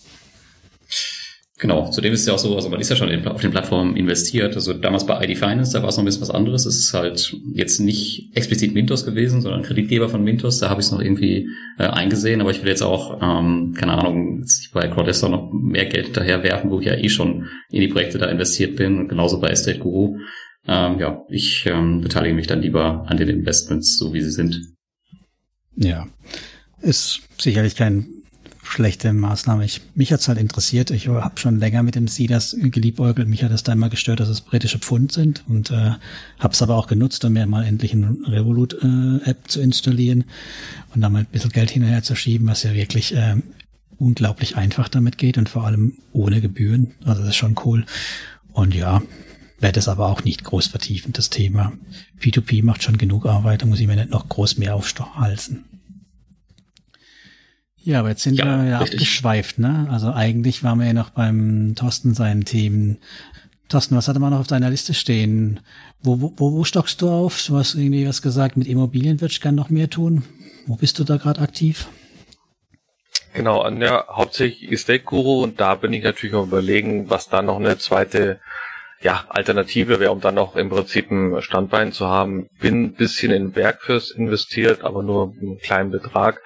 [1.58, 3.96] Genau, zudem ist es ja auch so, also man ist ja schon auf den Plattformen
[3.96, 4.54] investiert.
[4.56, 6.66] Also damals bei ID Finance, da war es noch ein bisschen was anderes.
[6.66, 10.58] Es ist halt jetzt nicht explizit Mintos gewesen, sondern Kreditgeber von Mintos.
[10.58, 11.48] Da habe ich es noch irgendwie
[11.78, 14.44] äh, eingesehen, aber ich will jetzt auch, ähm, keine Ahnung,
[14.74, 18.18] bei Crowdestor noch mehr Geld hinterher werfen, wo ich ja eh schon in die Projekte
[18.18, 18.98] da investiert bin.
[18.98, 20.18] Und genauso bei Estate Guru.
[20.68, 24.60] Ähm, ja, ich ähm, beteilige mich dann lieber an den Investments, so wie sie sind.
[25.74, 26.06] Ja,
[26.82, 28.15] ist sicherlich kein
[28.66, 29.64] schlechte Maßnahme.
[29.64, 30.90] Ich, mich hat's halt interessiert.
[30.90, 33.28] Ich habe schon länger mit dem Sidas geliebäugelt.
[33.28, 35.92] Mich hat es da immer gestört, dass es britische Pfund sind und äh,
[36.38, 40.24] habe es aber auch genutzt, um mir mal endlich eine Revolut-App äh, zu installieren
[40.94, 43.36] und da mal ein bisschen Geld hinterher zu schieben, was ja wirklich äh,
[43.98, 46.92] unglaublich einfach damit geht und vor allem ohne Gebühren.
[47.04, 47.86] Also das ist schon cool.
[48.52, 49.02] Und ja,
[49.58, 51.72] werde es aber auch nicht groß vertiefen, das Thema.
[52.20, 55.64] P2P macht schon genug Arbeit, da muss ich mir nicht noch groß mehr aufhalsen.
[57.86, 59.86] Ja, aber jetzt sind ja, wir ja abgeschweift, ne?
[59.92, 62.98] Also eigentlich waren wir ja noch beim Thorsten seinen Themen.
[63.68, 65.60] Thorsten, was hatte man noch auf deiner Liste stehen?
[66.02, 67.46] Wo, wo, wo stockst du auf?
[67.46, 70.24] Du hast irgendwie was gesagt, mit Immobilien ich gerne noch mehr tun.
[70.66, 71.86] Wo bist du da gerade aktiv?
[73.34, 77.60] Genau, ja, hauptsächlich Estate Guru und da bin ich natürlich am überlegen, was da noch
[77.60, 78.40] eine zweite
[79.00, 82.48] ja, Alternative wäre, um dann noch im Prinzip ein Standbein zu haben.
[82.60, 86.40] Bin ein bisschen in Bergfürst investiert, aber nur einen kleinen Betrag.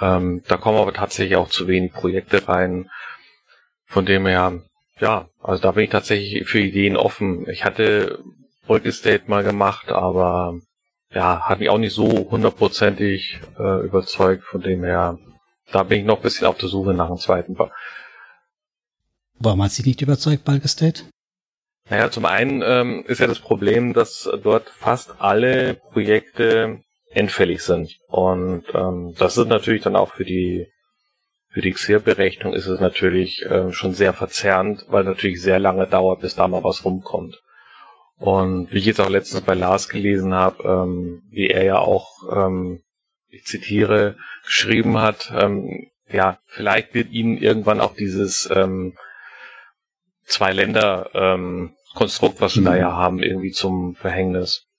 [0.00, 2.90] Ähm, da kommen aber tatsächlich auch zu wenig Projekte rein.
[3.86, 4.62] Von dem her,
[4.98, 7.48] ja, also da bin ich tatsächlich für Ideen offen.
[7.48, 8.22] Ich hatte
[8.68, 10.60] Estate mal gemacht, aber
[11.12, 14.44] ja, hat mich auch nicht so hundertprozentig äh, überzeugt.
[14.44, 15.18] Von dem her,
[15.72, 17.54] da bin ich noch ein bisschen auf der Suche nach einem zweiten.
[17.54, 17.72] Ba
[19.40, 21.02] Warum hat sie nicht überzeugt, Bulk Estate?
[21.88, 27.96] Naja, zum einen ähm, ist ja das Problem, dass dort fast alle Projekte endfällig sind.
[28.08, 30.66] Und ähm, das ist natürlich dann auch für die
[31.52, 36.20] für die XIR-Berechnung ist es natürlich äh, schon sehr verzerrend, weil natürlich sehr lange dauert,
[36.20, 37.42] bis da mal was rumkommt.
[38.18, 42.08] Und wie ich jetzt auch letztens bei Lars gelesen habe, ähm, wie er ja auch,
[42.30, 42.82] ähm,
[43.28, 48.96] ich zitiere, geschrieben hat, ähm, ja, vielleicht wird ihnen irgendwann auch dieses ähm,
[50.24, 52.64] zwei Länder ähm, was wir mhm.
[52.64, 54.69] da ja haben, irgendwie zum Verhängnis.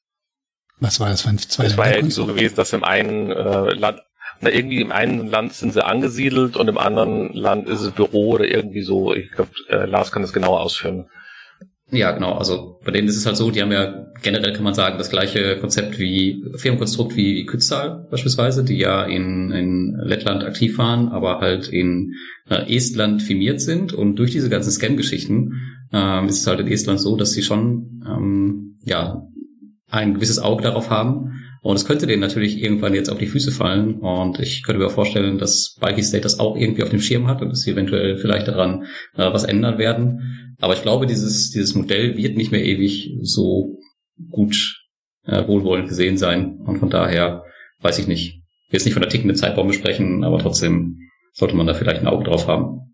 [0.82, 3.32] Was war das für ein zwei Es war ja irgendwie so gewesen, dass im einen
[3.32, 4.01] äh, Land,
[4.41, 8.32] na, irgendwie im einen Land sind sie angesiedelt und im anderen Land ist es Büro
[8.32, 9.13] oder irgendwie so.
[9.13, 11.05] Ich glaube, äh, Lars kann das genauer ausführen.
[11.91, 12.34] Ja, genau.
[12.34, 15.09] Also bei denen ist es halt so, die haben ja generell kann man sagen das
[15.09, 21.41] gleiche Konzept wie Firmenkonstrukt wie Kütztal beispielsweise, die ja in, in Lettland aktiv waren, aber
[21.41, 22.13] halt in
[22.49, 23.93] äh, Estland firmiert sind.
[23.93, 25.51] Und durch diese ganzen Scam-Geschichten
[25.91, 29.27] ähm, ist es halt in Estland so, dass sie schon ähm, ja
[29.92, 31.44] ein gewisses Auge darauf haben.
[31.62, 34.00] Und es könnte denen natürlich irgendwann jetzt auf die Füße fallen.
[34.00, 37.42] Und ich könnte mir vorstellen, dass Bikey State das auch irgendwie auf dem Schirm hat
[37.42, 38.84] und dass sie eventuell vielleicht daran
[39.16, 40.56] äh, was ändern werden.
[40.60, 43.78] Aber ich glaube, dieses, dieses Modell wird nicht mehr ewig so
[44.30, 44.80] gut
[45.26, 46.58] äh, wohlwollend gesehen sein.
[46.66, 47.44] Und von daher
[47.82, 48.42] weiß ich nicht.
[48.68, 50.98] Ich will jetzt nicht von der tickenden Zeitbombe sprechen, aber trotzdem
[51.34, 52.91] sollte man da vielleicht ein Auge drauf haben.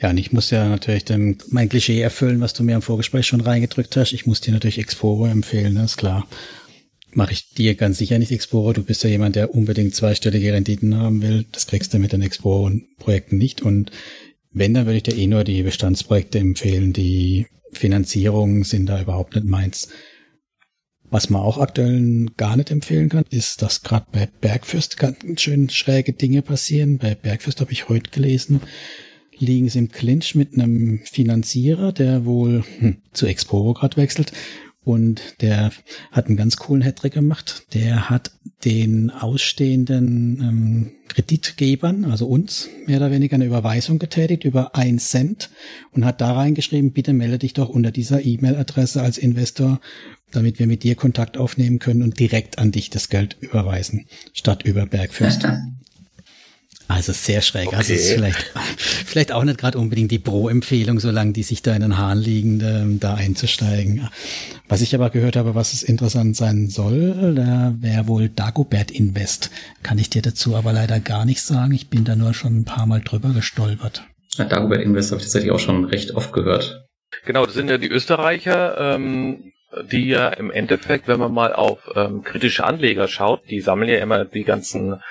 [0.00, 3.26] Ja, und ich muss ja natürlich dem, mein Klischee erfüllen, was du mir im Vorgespräch
[3.26, 4.12] schon reingedrückt hast.
[4.12, 6.26] Ich muss dir natürlich Exporo empfehlen, das ist klar.
[7.12, 8.74] mache ich dir ganz sicher nicht Explorer.
[8.74, 11.46] Du bist ja jemand, der unbedingt zweistellige Renditen haben will.
[11.52, 13.62] Das kriegst du mit den Explorer-Projekten nicht.
[13.62, 13.90] Und
[14.52, 16.92] wenn, dann würde ich dir eh nur die Bestandsprojekte empfehlen.
[16.92, 19.88] Die Finanzierungen sind da überhaupt nicht meins.
[21.10, 25.70] Was man auch aktuell gar nicht empfehlen kann, ist, dass gerade bei Bergfürst ganz schön
[25.70, 26.98] schräge Dinge passieren.
[26.98, 28.60] Bei Bergfürst habe ich heute gelesen,
[29.38, 34.32] liegen sie im Clinch mit einem Finanzierer, der wohl hm, zu Expo gerade wechselt
[34.88, 35.70] und der
[36.12, 37.66] hat einen ganz coolen Hattrick gemacht.
[37.74, 38.30] Der hat
[38.64, 45.50] den ausstehenden ähm, Kreditgebern, also uns, mehr oder weniger eine Überweisung getätigt über ein Cent
[45.92, 49.78] und hat da reingeschrieben, bitte melde dich doch unter dieser E-Mail-Adresse als Investor,
[50.30, 54.64] damit wir mit dir Kontakt aufnehmen können und direkt an dich das Geld überweisen, statt
[54.64, 55.46] über Bergfürst.
[56.88, 57.68] Also sehr schräg.
[57.68, 57.76] Okay.
[57.76, 58.50] Also ist vielleicht,
[59.06, 62.98] vielleicht auch nicht gerade unbedingt die Pro-Empfehlung, solange die sich da in den Haaren liegen,
[62.98, 64.08] da einzusteigen.
[64.68, 69.50] Was ich aber gehört habe, was es interessant sein soll, da wäre wohl Dagobert Invest.
[69.82, 71.72] Kann ich dir dazu aber leider gar nicht sagen.
[71.72, 74.04] Ich bin da nur schon ein paar Mal drüber gestolpert.
[74.36, 76.86] Ja, Dagobert Invest habe ich tatsächlich auch schon recht oft gehört.
[77.26, 79.52] Genau, das sind ja die Österreicher, ähm,
[79.90, 83.98] die ja im Endeffekt, wenn man mal auf ähm, kritische Anleger schaut, die sammeln ja
[83.98, 85.02] immer die ganzen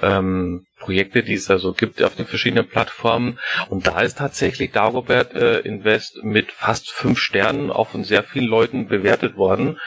[0.00, 3.40] ähm, Projekte, die es da so gibt auf den verschiedenen Plattformen.
[3.68, 8.46] Und da ist tatsächlich Dagobert äh, Invest mit fast fünf Sternen auch von sehr vielen
[8.46, 9.78] Leuten bewertet worden.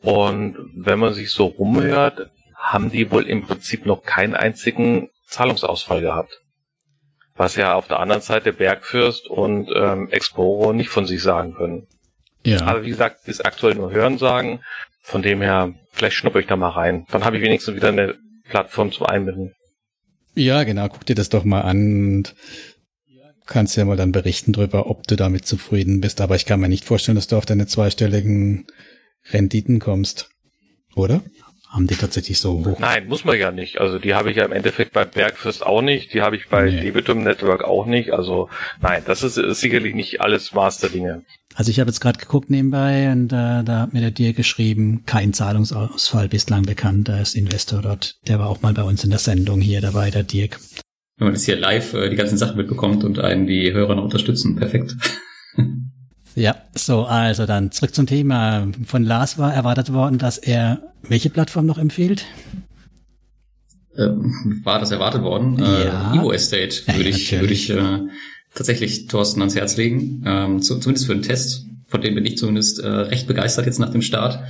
[0.00, 6.00] Und wenn man sich so rumhört, haben die wohl im Prinzip noch keinen einzigen Zahlungsausfall
[6.00, 6.40] gehabt.
[7.34, 11.86] Was ja auf der anderen Seite Bergfürst und ähm, Exporo nicht von sich sagen können.
[12.44, 12.62] Ja.
[12.62, 14.62] Aber wie gesagt, ist aktuell nur Hören sagen.
[15.02, 17.04] Von dem her, vielleicht schnuppe ich da mal rein.
[17.10, 18.14] Dann habe ich wenigstens wieder eine
[18.48, 19.54] Plattform zum Einbinden.
[20.36, 20.88] Ja, genau.
[20.88, 22.34] Guck dir das doch mal an und
[23.46, 26.20] kannst ja mal dann berichten drüber, ob du damit zufrieden bist.
[26.20, 28.66] Aber ich kann mir nicht vorstellen, dass du auf deine zweistelligen
[29.32, 30.28] Renditen kommst.
[30.94, 31.22] Oder?
[31.76, 32.78] Haben die tatsächlich so hoch?
[32.78, 33.82] Nein, muss man ja nicht.
[33.82, 36.70] Also die habe ich ja im Endeffekt bei Bergfürst auch nicht, die habe ich bei
[36.70, 36.80] nee.
[36.80, 38.14] Debitum Network auch nicht.
[38.14, 38.48] Also
[38.80, 41.22] nein, das ist, ist sicherlich nicht alles Maß der Dinge.
[41.54, 45.02] Also ich habe jetzt gerade geguckt nebenbei und äh, da hat mir der dir geschrieben,
[45.04, 47.10] kein Zahlungsausfall bislang bekannt.
[47.10, 48.16] Da ist Investor dort.
[48.26, 50.58] Der war auch mal bei uns in der Sendung hier dabei, der Dirk.
[51.18, 54.04] Wenn man das hier live äh, die ganzen Sachen mitbekommt und einen die Hörer noch
[54.04, 54.96] unterstützen, perfekt.
[56.36, 58.68] ja, so, also dann zurück zum Thema.
[58.84, 62.26] Von Lars war erwartet worden, dass er welche Plattform noch empfiehlt?
[63.96, 65.58] Ähm, war das erwartet worden?
[65.58, 66.12] Äh, ja.
[66.12, 68.00] Äh, Evo Estate würde ja, ich, würde ich äh,
[68.54, 71.64] tatsächlich Thorsten ans Herz legen, ähm, zu, zumindest für den Test.
[71.86, 74.40] Von dem bin ich zumindest äh, recht begeistert jetzt nach dem Start.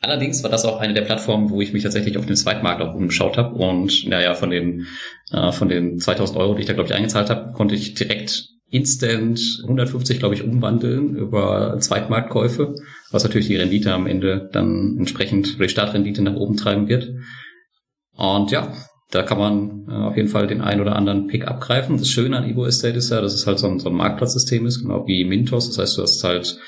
[0.00, 2.94] Allerdings war das auch eine der Plattformen, wo ich mich tatsächlich auf dem Zweitmarkt auch
[2.94, 4.86] umgeschaut habe und naja, von den
[5.30, 8.57] äh, von den 2000 Euro, die ich da glaube ich eingezahlt habe, konnte ich direkt
[8.70, 12.74] instant 150 glaube ich umwandeln über Zweitmarktkäufe,
[13.10, 17.10] was natürlich die Rendite am Ende dann entsprechend oder die Startrendite nach oben treiben wird.
[18.16, 18.72] Und ja,
[19.10, 21.96] da kann man äh, auf jeden Fall den einen oder anderen Pick abgreifen.
[21.96, 24.66] Das Schöne an Evo Estate ist ja, dass es halt so ein, so ein Marktplatzsystem
[24.66, 25.68] ist, genau wie Mintos.
[25.68, 26.58] Das heißt, du hast halt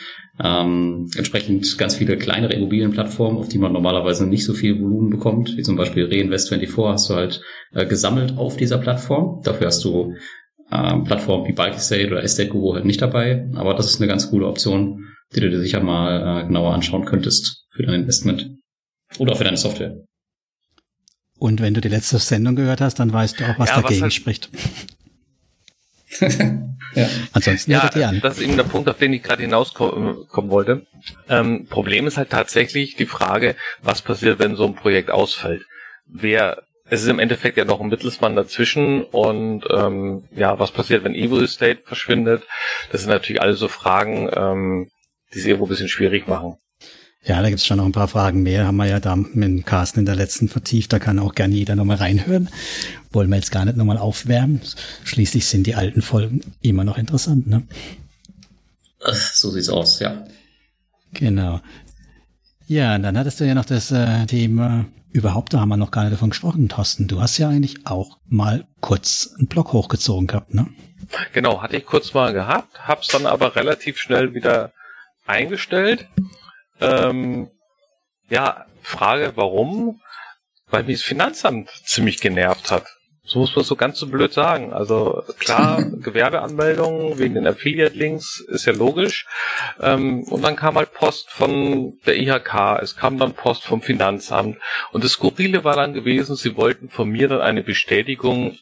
[0.43, 5.55] ähm, entsprechend ganz viele kleinere Immobilienplattformen, auf die man normalerweise nicht so viel Volumen bekommt,
[5.57, 7.43] wie zum Beispiel Reinvest24 hast du halt
[7.75, 9.43] äh, gesammelt auf dieser Plattform.
[9.45, 10.15] Dafür hast du
[10.73, 14.09] ähm, Plattformen wie Bulk Estate oder Estate Guru halt nicht dabei, aber das ist eine
[14.09, 15.05] ganz coole Option,
[15.35, 18.51] die du dir sicher mal äh, genauer anschauen könntest für dein Investment
[19.19, 19.97] oder für deine Software.
[21.39, 23.97] Und wenn du die letzte Sendung gehört hast, dann weißt du auch, was ja, dagegen
[23.97, 24.51] was halt spricht.
[26.21, 27.09] ja.
[27.33, 28.21] Ansonsten ja, die an.
[28.21, 30.87] das ist eben der Punkt, auf den ich gerade hinauskommen wollte.
[31.29, 35.63] Ähm, Problem ist halt tatsächlich die Frage, was passiert, wenn so ein Projekt ausfällt.
[36.07, 41.05] Wer es ist im Endeffekt ja noch ein Mittelsmann dazwischen und ähm, ja, was passiert,
[41.05, 42.43] wenn Evil Estate verschwindet?
[42.91, 44.91] Das sind natürlich alle so Fragen, ähm,
[45.33, 46.57] die es irgendwo ein bisschen schwierig machen.
[47.23, 48.67] Ja, da gibt's schon noch ein paar Fragen mehr.
[48.67, 50.93] Haben wir ja da mit Carsten in der letzten vertieft.
[50.93, 52.49] Da kann auch gerne jeder nochmal reinhören.
[53.13, 54.61] Wollen wir jetzt gar nicht nochmal aufwärmen.
[55.05, 57.63] Schließlich sind die alten Folgen immer noch interessant, ne?
[59.35, 60.25] So sieht's aus, ja.
[61.13, 61.61] Genau.
[62.71, 66.03] Ja, dann hattest du ja noch das äh, Thema, überhaupt, da haben wir noch gar
[66.05, 67.09] nicht davon gesprochen, Thorsten.
[67.09, 70.69] Du hast ja eigentlich auch mal kurz einen Blog hochgezogen gehabt, ne?
[71.33, 74.73] Genau, hatte ich kurz mal gehabt, hab's dann aber relativ schnell wieder
[75.27, 76.07] eingestellt
[76.81, 77.51] ähm,
[78.29, 80.01] ja, Frage, warum?
[80.69, 82.87] Weil mich das Finanzamt ziemlich genervt hat.
[83.31, 84.73] So muss man so ganz so blöd sagen.
[84.73, 89.25] Also klar, Gewerbeanmeldungen wegen den Affiliate-Links ist ja logisch.
[89.81, 94.59] Ähm, und dann kam halt Post von der IHK, es kam dann Post vom Finanzamt.
[94.91, 98.59] Und das Skurrile war dann gewesen, sie wollten von mir dann eine Bestätigung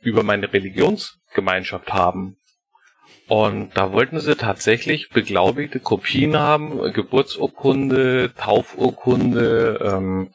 [0.00, 2.36] über meine Religionsgemeinschaft haben.
[3.26, 10.30] Und da wollten sie tatsächlich beglaubigte Kopien haben, Geburtsurkunde, Taufurkunde ähm,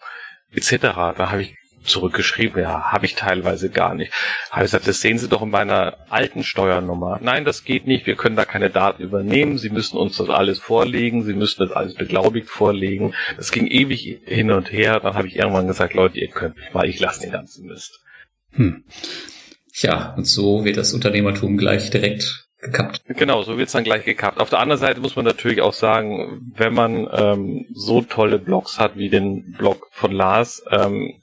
[0.52, 0.80] etc.
[1.16, 4.14] Da habe ich zurückgeschrieben, ja, habe ich teilweise gar nicht.
[4.52, 7.20] Habe ich gesagt, das sehen Sie doch in meiner alten Steuernummer.
[7.22, 10.60] Nein, das geht nicht, wir können da keine Daten übernehmen, Sie müssen uns das alles
[10.60, 13.14] vorlegen, Sie müssen das alles beglaubigt vorlegen.
[13.38, 16.74] Das ging ewig hin und her, dann habe ich irgendwann gesagt, Leute, ihr könnt mich
[16.74, 18.00] mal, ich lasse den ganzen Mist.
[18.52, 18.84] Hm.
[19.76, 23.04] Ja, und so wird das Unternehmertum gleich direkt gekappt.
[23.08, 24.40] Genau, so wird's dann gleich gekappt.
[24.40, 28.80] Auf der anderen Seite muss man natürlich auch sagen, wenn man ähm, so tolle Blogs
[28.80, 31.22] hat wie den Blog von Lars, ähm,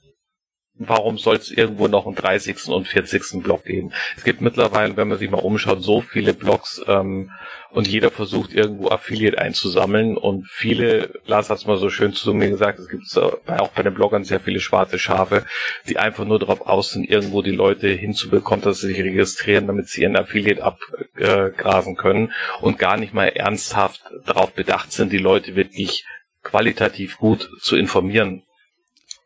[0.79, 2.67] warum soll es irgendwo noch einen 30.
[2.67, 3.43] und 40.
[3.43, 3.91] Blog geben?
[4.15, 7.31] Es gibt mittlerweile, wenn man sich mal umschaut, so viele Blogs ähm,
[7.71, 12.33] und jeder versucht irgendwo Affiliate einzusammeln und viele, Lars hat es mal so schön zu
[12.33, 15.45] mir gesagt, es gibt auch bei den Bloggern sehr viele schwarze Schafe,
[15.87, 19.87] die einfach nur darauf aus sind, irgendwo die Leute hinzubekommen, dass sie sich registrieren, damit
[19.89, 25.55] sie ihren Affiliate abgrasen können und gar nicht mal ernsthaft darauf bedacht sind, die Leute
[25.55, 26.05] wirklich
[26.43, 28.43] qualitativ gut zu informieren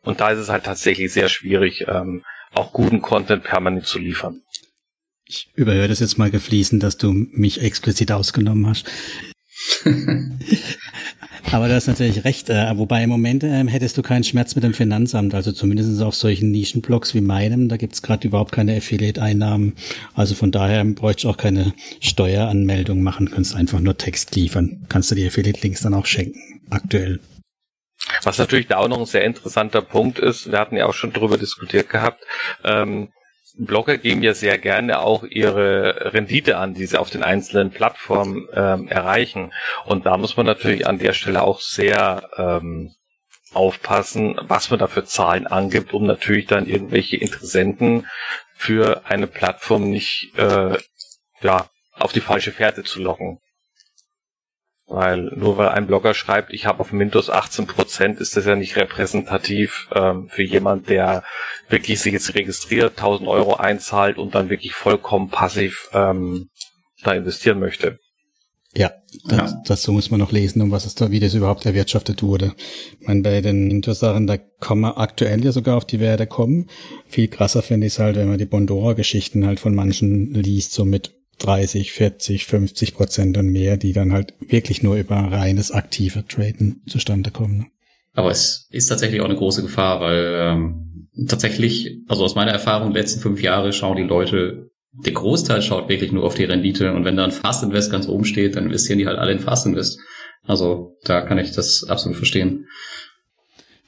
[0.02, 2.22] und da ist es halt tatsächlich sehr schwierig, ähm,
[2.54, 4.40] auch guten Content permanent zu liefern.
[5.24, 8.90] Ich überhöre das jetzt mal gefließen, dass du mich explizit ausgenommen hast.
[11.50, 14.64] Aber du hast natürlich recht, äh, wobei im Moment äh, hättest du keinen Schmerz mit
[14.64, 19.74] dem Finanzamt, also zumindest auf solchen Nischenblogs wie meinem, da gibt's gerade überhaupt keine Affiliate-Einnahmen.
[20.14, 24.86] Also von daher bräuchte ich auch keine Steueranmeldung machen, kannst einfach nur Text liefern.
[24.88, 27.20] Kannst du die Affiliate-Links dann auch schenken, aktuell.
[28.24, 31.12] Was natürlich da auch noch ein sehr interessanter Punkt ist, wir hatten ja auch schon
[31.12, 32.22] darüber diskutiert gehabt,
[32.64, 33.12] ähm,
[33.58, 38.48] Blogger geben ja sehr gerne auch ihre Rendite an, die sie auf den einzelnen Plattformen
[38.54, 39.52] ähm, erreichen.
[39.84, 42.94] Und da muss man natürlich an der Stelle auch sehr ähm,
[43.52, 48.06] aufpassen, was man da für Zahlen angibt, um natürlich dann irgendwelche Interessenten
[48.54, 50.78] für eine Plattform nicht äh,
[51.42, 53.38] ja, auf die falsche Fährte zu locken.
[54.92, 58.56] Weil nur weil ein Blogger schreibt, ich habe auf Windows 18 Prozent, ist das ja
[58.56, 61.24] nicht repräsentativ ähm, für jemand, der
[61.70, 66.50] wirklich sich jetzt registriert, 1000 Euro einzahlt und dann wirklich vollkommen passiv ähm,
[67.02, 68.00] da investieren möchte.
[68.74, 68.92] Ja,
[69.24, 69.62] das, ja.
[69.64, 72.52] dazu muss man noch lesen, um was es da, wie das überhaupt erwirtschaftet wurde.
[73.00, 76.68] Ich meine, bei den Inter-Sachen, da kann man aktuell ja sogar auf die Werte kommen.
[77.06, 80.84] Viel krasser finde ich es halt, wenn man die Bondora-Geschichten halt von manchen liest, so
[80.84, 86.26] mit 30, 40, 50 Prozent und mehr, die dann halt wirklich nur über reines aktive
[86.26, 87.70] Traden zustande kommen.
[88.14, 92.92] Aber es ist tatsächlich auch eine große Gefahr, weil ähm, tatsächlich, also aus meiner Erfahrung,
[92.92, 97.04] letzten fünf Jahre schauen die Leute, der Großteil schaut wirklich nur auf die Rendite und
[97.04, 99.66] wenn da ein Fast Invest ganz oben steht, dann investieren die halt alle in Fast
[99.66, 99.98] Invest.
[100.44, 102.66] Also da kann ich das absolut verstehen.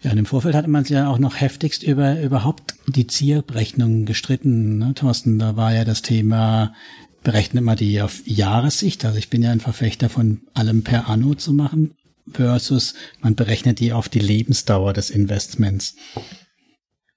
[0.03, 4.05] Ja, und im Vorfeld hatte man sich ja auch noch heftigst über überhaupt die Zielberechnungen
[4.05, 5.38] gestritten, ne, Thorsten.
[5.38, 6.74] Da war ja das Thema,
[7.25, 9.05] berechnet man die auf Jahressicht.
[9.05, 11.97] Also ich bin ja ein Verfechter von allem per Anno zu machen
[12.31, 15.97] versus man berechnet die auf die Lebensdauer des Investments.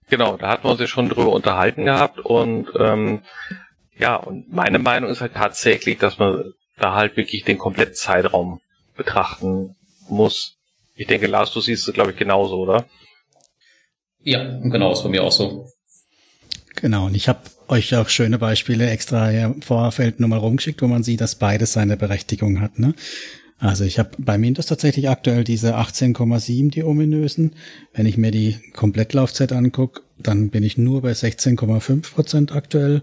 [0.09, 3.21] Genau, da hatten wir uns ja schon drüber unterhalten gehabt und ähm,
[3.97, 8.61] ja, und meine Meinung ist halt tatsächlich, dass man da halt wirklich den kompletten Zeitraum
[8.95, 9.75] betrachten
[10.07, 10.57] muss.
[10.95, 12.85] Ich denke, Lars, du siehst es, glaube ich, genauso, oder?
[14.21, 15.67] Ja, genau, ist bei mir auch so.
[16.75, 17.39] Genau, und ich habe
[17.69, 21.97] euch auch schöne Beispiele extra im Vorfeld nochmal rumgeschickt, wo man sieht, dass beides seine
[21.97, 22.79] Berechtigung hat.
[22.79, 22.93] Ne?
[23.59, 27.53] Also ich habe bei Mintos tatsächlich aktuell diese 18,7, die ominösen.
[27.93, 33.01] Wenn ich mir die Komplettlaufzeit angucke, dann bin ich nur bei 16,5 Prozent aktuell.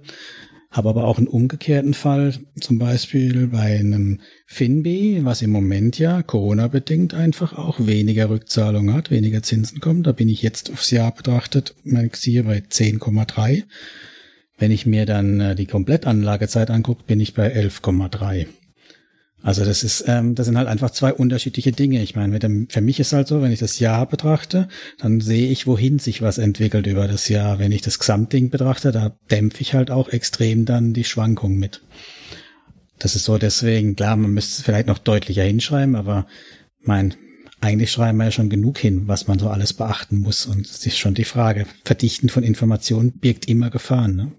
[0.71, 6.23] Habe aber auch einen umgekehrten Fall, zum Beispiel bei einem Finbi, was im Moment ja
[6.23, 10.03] Corona-bedingt einfach auch weniger Rückzahlung hat, weniger Zinsen kommen.
[10.03, 13.63] Da bin ich jetzt aufs Jahr betrachtet, mein Xier bei 10,3.
[14.59, 18.47] Wenn ich mir dann äh, die Komplettanlagezeit angucke, bin ich bei 11,3.
[19.45, 22.03] Also das ist, ähm, das sind halt einfach zwei unterschiedliche Dinge.
[22.03, 25.51] Ich meine, dem, für mich ist halt so, wenn ich das Jahr betrachte, dann sehe
[25.51, 27.59] ich, wohin sich was entwickelt über das Jahr.
[27.59, 31.83] Wenn ich das Gesamtding betrachte, da dämpfe ich halt auch extrem dann die Schwankung mit.
[32.99, 36.27] Das ist so deswegen, klar, man müsste es vielleicht noch deutlicher hinschreiben, aber
[36.81, 37.15] mein,
[37.61, 40.47] eigentlich schreiben wir ja schon genug hin, was man so alles beachten muss.
[40.47, 44.17] Und es ist schon die Frage, Verdichten von Informationen birgt immer Gefahren.
[44.17, 44.33] Ne?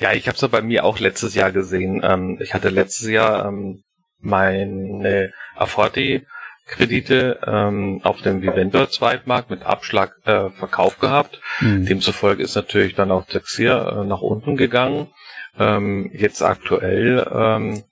[0.00, 2.02] Ja, ich habe es ja bei mir auch letztes Jahr gesehen.
[2.04, 3.82] Ähm, ich hatte letztes Jahr ähm,
[4.20, 6.26] meine Aforti
[6.66, 11.40] Kredite ähm, auf dem Vivendor Zweitmarkt mit Abschlag äh, verkauft gehabt.
[11.60, 11.86] Mhm.
[11.86, 15.08] Demzufolge ist natürlich dann auch Texir äh, nach unten gegangen.
[15.58, 17.84] Ähm, jetzt aktuell ähm,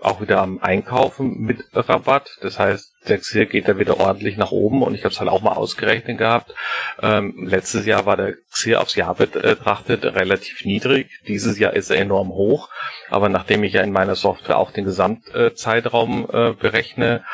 [0.00, 2.38] auch wieder am Einkaufen mit Rabatt.
[2.40, 5.30] Das heißt, der XIR geht da wieder ordentlich nach oben und ich habe es halt
[5.30, 6.54] auch mal ausgerechnet gehabt.
[7.00, 11.10] Ähm, letztes Jahr war der XIR aufs Jahr betrachtet relativ niedrig.
[11.26, 12.68] Dieses Jahr ist er enorm hoch.
[13.10, 17.24] Aber nachdem ich ja in meiner Software auch den Gesamtzeitraum äh, berechne,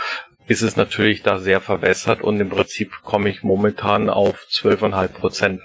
[0.46, 5.60] ist es natürlich da sehr verwässert und im Prinzip komme ich momentan auf 12,5 Prozent.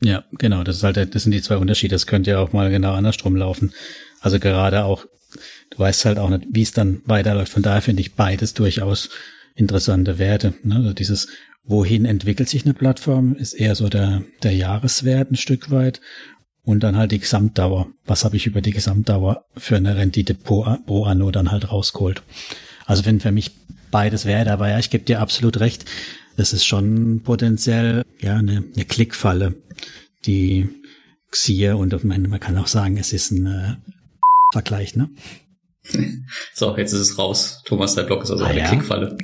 [0.00, 1.94] Ja, genau, das ist halt, das sind die zwei Unterschiede.
[1.94, 3.72] Das könnte ja auch mal genau andersrum laufen.
[4.20, 5.06] Also gerade auch,
[5.70, 7.52] du weißt halt auch nicht, wie es dann weiterläuft.
[7.52, 9.10] Von daher finde ich beides durchaus
[9.54, 10.54] interessante Werte.
[10.62, 10.76] Ne?
[10.76, 11.28] Also dieses,
[11.64, 16.00] wohin entwickelt sich eine Plattform, ist eher so der, der Jahreswert ein Stück weit.
[16.64, 17.86] Und dann halt die Gesamtdauer.
[18.06, 22.24] Was habe ich über die Gesamtdauer für eine Rendite pro, pro Anno dann halt rausgeholt?
[22.86, 23.52] Also wenn für mich
[23.92, 25.84] beides wäre, aber ja, ich gebe dir absolut recht.
[26.36, 29.54] Das ist schon potenziell ja eine, eine Klickfalle,
[30.26, 30.68] die
[31.30, 33.76] Xier und man, man kann auch sagen, es ist ein äh,
[34.52, 35.08] Vergleich, ne?
[36.54, 37.62] So, jetzt ist es raus.
[37.64, 38.68] Thomas, der Blog ist also ah, eine ja.
[38.68, 39.16] Klickfalle.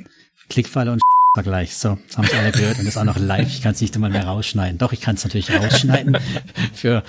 [0.49, 1.01] Klickfalle und
[1.35, 1.75] Vergleich.
[1.75, 3.47] So, das haben Sie alle gehört und das auch noch live.
[3.47, 4.77] Ich kann es nicht einmal mehr rausschneiden.
[4.77, 6.17] Doch, ich kann es natürlich rausschneiden.
[6.75, 7.03] für,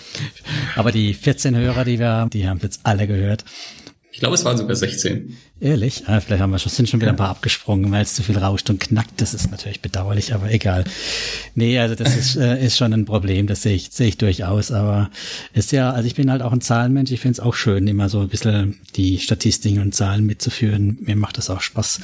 [0.77, 3.45] aber die 14 Hörer, die wir haben, die haben jetzt alle gehört.
[4.15, 5.37] Ich glaube, es waren sogar 16.
[5.61, 6.05] Ehrlich?
[6.07, 8.39] Ah, vielleicht haben wir schon, sind schon wieder ein paar abgesprungen, weil es zu viel
[8.39, 9.21] rauscht und knackt.
[9.21, 10.85] Das ist natürlich bedauerlich, aber egal.
[11.57, 14.71] Nee, also das ist, äh, ist schon ein Problem, das sehe ich, sehe ich durchaus.
[14.71, 15.11] Aber
[15.53, 17.11] ist ja, also ich bin halt auch ein Zahlenmensch.
[17.11, 20.97] Ich finde es auch schön, immer so ein bisschen die Statistiken und Zahlen mitzuführen.
[21.01, 22.01] Mir macht das auch Spaß.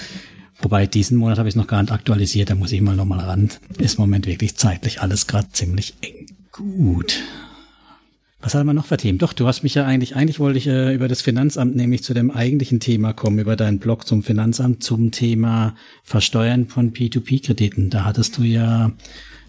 [0.62, 3.50] Wobei diesen Monat habe ich noch gar nicht aktualisiert, da muss ich mal nochmal ran.
[3.78, 6.26] Ist im Moment wirklich zeitlich alles gerade ziemlich eng.
[6.50, 7.20] Gut.
[8.42, 9.18] Was hat man noch für Themen?
[9.18, 12.14] Doch, du hast mich ja eigentlich, eigentlich wollte ich äh, über das Finanzamt nämlich zu
[12.14, 15.74] dem eigentlichen Thema kommen, über deinen Blog zum Finanzamt, zum Thema
[16.04, 17.90] Versteuern von P2P-Krediten.
[17.90, 18.92] Da hattest du ja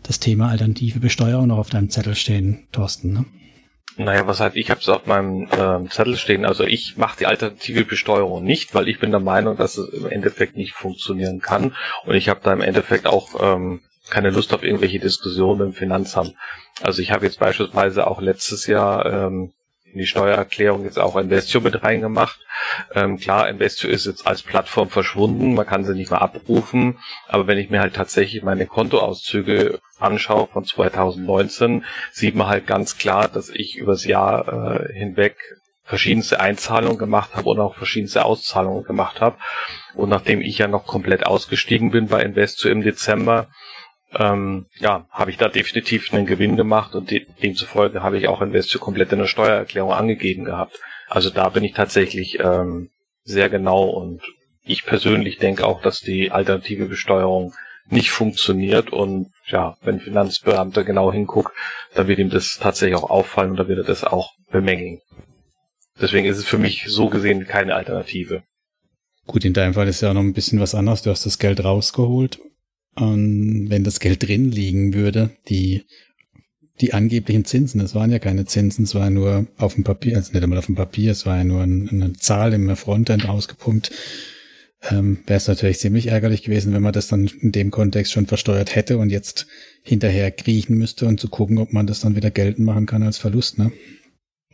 [0.03, 3.25] das Thema alternative Besteuerung noch auf deinem Zettel stehen, Thorsten, ne?
[3.97, 6.45] Naja, was heißt, ich habe es auf meinem äh, Zettel stehen.
[6.45, 10.07] Also ich mache die alternative Besteuerung nicht, weil ich bin der Meinung, dass es im
[10.07, 11.75] Endeffekt nicht funktionieren kann.
[12.05, 13.81] Und ich habe da im Endeffekt auch ähm,
[14.11, 16.35] keine Lust auf irgendwelche Diskussionen im Finanzamt.
[16.81, 19.53] Also ich habe jetzt beispielsweise auch letztes Jahr ähm,
[19.91, 22.39] in die Steuererklärung jetzt auch Investio mit reingemacht.
[22.93, 27.47] Ähm, klar, Investio ist jetzt als Plattform verschwunden, man kann sie nicht mehr abrufen, aber
[27.47, 33.27] wenn ich mir halt tatsächlich meine Kontoauszüge anschaue von 2019, sieht man halt ganz klar,
[33.27, 35.37] dass ich übers Jahr äh, hinweg
[35.83, 39.37] verschiedenste Einzahlungen gemacht habe und auch verschiedenste Auszahlungen gemacht habe.
[39.93, 43.49] Und nachdem ich ja noch komplett ausgestiegen bin bei Investio im Dezember,
[44.13, 48.41] ähm, ja, habe ich da definitiv einen Gewinn gemacht und de demzufolge habe ich auch
[48.41, 50.79] Investio komplett in der Steuererklärung angegeben gehabt.
[51.07, 52.89] Also da bin ich tatsächlich ähm,
[53.23, 54.21] sehr genau und
[54.63, 57.53] ich persönlich denke auch, dass die alternative Besteuerung
[57.89, 61.53] nicht funktioniert und ja, wenn Finanzbeamter genau hinguckt,
[61.93, 64.99] dann wird ihm das tatsächlich auch auffallen und dann wird er das auch bemängeln.
[65.99, 68.43] Deswegen ist es für mich so gesehen keine Alternative.
[69.27, 71.01] Gut, in deinem Fall ist ja auch noch ein bisschen was anderes.
[71.01, 72.39] Du hast das Geld rausgeholt
[72.95, 75.85] und wenn das Geld drin liegen würde, die,
[76.81, 80.33] die angeblichen Zinsen, das waren ja keine Zinsen, es war nur auf dem Papier, also
[80.33, 83.91] nicht einmal auf dem Papier, es war ja nur ein, eine Zahl im Frontend ausgepumpt,
[84.89, 88.25] ähm, wäre es natürlich ziemlich ärgerlich gewesen, wenn man das dann in dem Kontext schon
[88.25, 89.47] versteuert hätte und jetzt
[89.83, 93.17] hinterher kriechen müsste und zu gucken, ob man das dann wieder geltend machen kann als
[93.17, 93.71] Verlust, ne?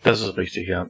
[0.04, 0.90] Das ist richtig, ja.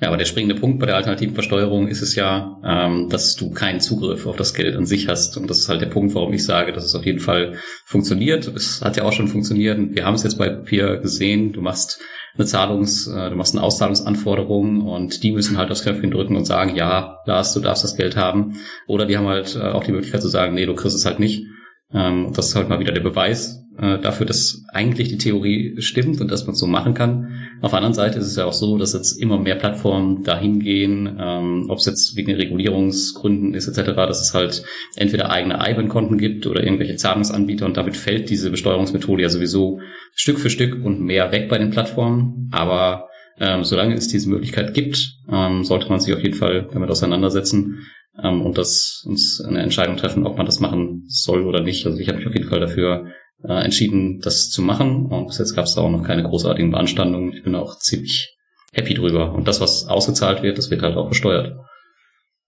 [0.00, 3.50] Ja, aber der springende Punkt bei der alternativen Versteuerung ist es ja, ähm, dass du
[3.50, 5.36] keinen Zugriff auf das Geld an sich hast.
[5.36, 8.46] Und das ist halt der Punkt, warum ich sage, dass es auf jeden Fall funktioniert.
[8.46, 9.76] Es hat ja auch schon funktioniert.
[9.96, 11.52] Wir haben es jetzt bei Papier gesehen.
[11.52, 12.00] Du machst
[12.36, 16.44] eine Zahlungs-, äh, du machst eine Auszahlungsanforderung und die müssen halt das Knöpfchen drücken und
[16.44, 18.60] sagen, ja, Lars, du darfst das Geld haben.
[18.86, 21.18] Oder die haben halt äh, auch die Möglichkeit zu sagen, nee, du kriegst es halt
[21.18, 21.44] nicht.
[21.92, 26.20] Ähm, das ist halt mal wieder der Beweis äh, dafür, dass eigentlich die Theorie stimmt
[26.20, 27.48] und dass man es so machen kann.
[27.60, 30.60] Auf der anderen Seite ist es ja auch so, dass jetzt immer mehr Plattformen dahin
[30.60, 34.64] gehen, ähm, ob es jetzt wegen Regulierungsgründen ist etc., dass es halt
[34.96, 39.80] entweder eigene IBAN-Konten gibt oder irgendwelche Zahlungsanbieter und damit fällt diese Besteuerungsmethode ja sowieso
[40.14, 42.48] Stück für Stück und mehr weg bei den Plattformen.
[42.52, 43.08] Aber
[43.38, 47.86] ähm, solange es diese Möglichkeit gibt, ähm, sollte man sich auf jeden Fall damit auseinandersetzen
[48.22, 51.86] ähm, und das uns eine Entscheidung treffen, ob man das machen soll oder nicht.
[51.86, 53.06] Also ich habe mich auf jeden Fall dafür
[53.42, 55.06] äh, entschieden, das zu machen.
[55.06, 57.32] Und bis jetzt gab es da auch noch keine großartigen Beanstandungen.
[57.32, 58.36] Ich bin auch ziemlich
[58.72, 59.32] happy drüber.
[59.32, 61.56] Und das, was ausgezahlt wird, das wird halt auch besteuert.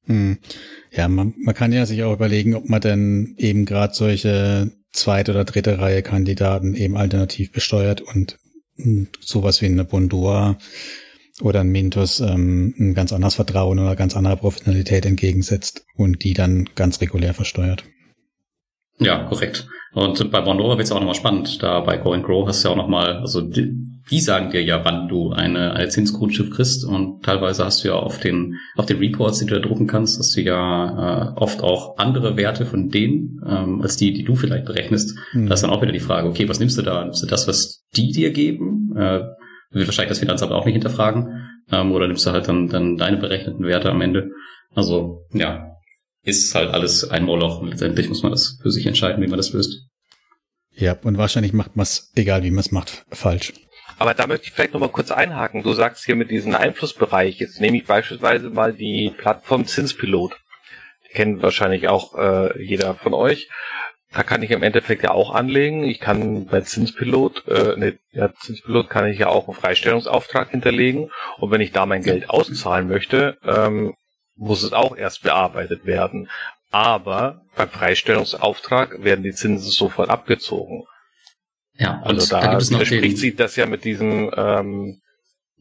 [0.07, 0.39] Hm.
[0.93, 5.31] Ja, man, man kann ja sich auch überlegen, ob man denn eben gerade solche zweite
[5.31, 8.39] oder dritte Reihe Kandidaten eben alternativ besteuert und,
[8.77, 10.59] und sowas wie eine Bondora
[11.41, 16.35] oder ein Mintos ähm, ein ganz anderes Vertrauen oder ganz andere Professionalität entgegensetzt und die
[16.35, 17.85] dann ganz regulär versteuert.
[18.99, 19.69] Ja, korrekt.
[19.93, 21.63] Und bei Bondora wird es auch nochmal spannend.
[21.63, 23.73] Da bei Go and Grow hast du ja auch nochmal, also die,
[24.11, 27.95] die sagen dir ja, wann du eine, eine Zinsgutschrift kriegst und teilweise hast du ja
[27.95, 31.63] auf den, auf den Reports, die du da drucken kannst, hast du ja äh, oft
[31.63, 35.19] auch andere Werte von denen, ähm, als die, die du vielleicht berechnest.
[35.33, 35.49] Mhm.
[35.49, 37.05] Da ist dann auch wieder die Frage, okay, was nimmst du da?
[37.05, 38.93] Nimmst du das, was die dir geben?
[38.97, 39.23] Äh,
[39.73, 41.49] wird wahrscheinlich das Finanzamt auch nicht hinterfragen.
[41.73, 44.31] Ähm, oder nimmst du halt dann, dann deine berechneten Werte am Ende?
[44.75, 45.70] Also, ja,
[46.23, 49.39] ist halt alles ein Moloch und letztendlich muss man das für sich entscheiden, wie man
[49.39, 49.87] das löst.
[50.73, 53.53] Ja, und wahrscheinlich macht man es, egal wie man es macht, falsch.
[53.99, 55.63] Aber da möchte ich vielleicht nochmal kurz einhaken.
[55.63, 60.39] Du sagst hier mit diesem Einflussbereich, jetzt nehme ich beispielsweise mal die Plattform Zinspilot.
[61.05, 63.51] Die kennt wahrscheinlich auch äh, jeder von euch.
[64.13, 65.85] Da kann ich im Endeffekt ja auch anlegen.
[65.85, 71.11] Ich kann bei Zinspilot, äh, ne, ja, Zinspilot kann ich ja auch einen Freistellungsauftrag hinterlegen.
[71.39, 73.95] Und wenn ich da mein Geld auszahlen möchte, ähm,
[74.41, 76.29] muss es auch erst bearbeitet werden.
[76.73, 80.85] Aber beim Freistellungsauftrag werden die Zinsen sofort abgezogen.
[81.79, 85.01] Ja, also da, da gibt es noch den, sich das ja mit diesem ähm,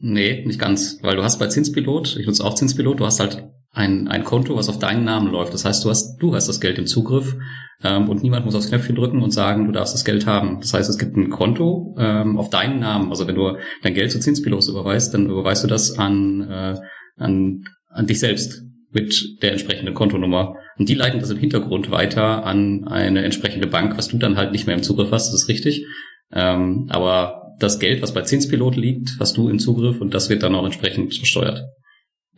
[0.02, 3.44] Nee, nicht ganz, weil du hast bei Zinspilot, ich nutze auch Zinspilot, du hast halt
[3.72, 5.52] ein, ein Konto, was auf deinen Namen läuft.
[5.52, 7.36] Das heißt, du hast, du hast das Geld im Zugriff
[7.84, 10.58] ähm, und niemand muss aufs Knöpfchen drücken und sagen, du darfst das Geld haben.
[10.60, 13.10] Das heißt, es gibt ein Konto ähm, auf deinen Namen.
[13.10, 16.76] Also wenn du dein Geld zu Zinspilot überweist, dann überweist du das an, äh,
[17.18, 20.56] an, an dich selbst mit der entsprechenden Kontonummer.
[20.76, 24.52] Und die leiten das im Hintergrund weiter an eine entsprechende Bank, was du dann halt
[24.52, 25.86] nicht mehr im Zugriff hast, das ist richtig.
[26.32, 30.42] Ähm, aber das Geld, was bei Zinspilot liegt, hast du im Zugriff und das wird
[30.42, 31.62] dann auch entsprechend versteuert.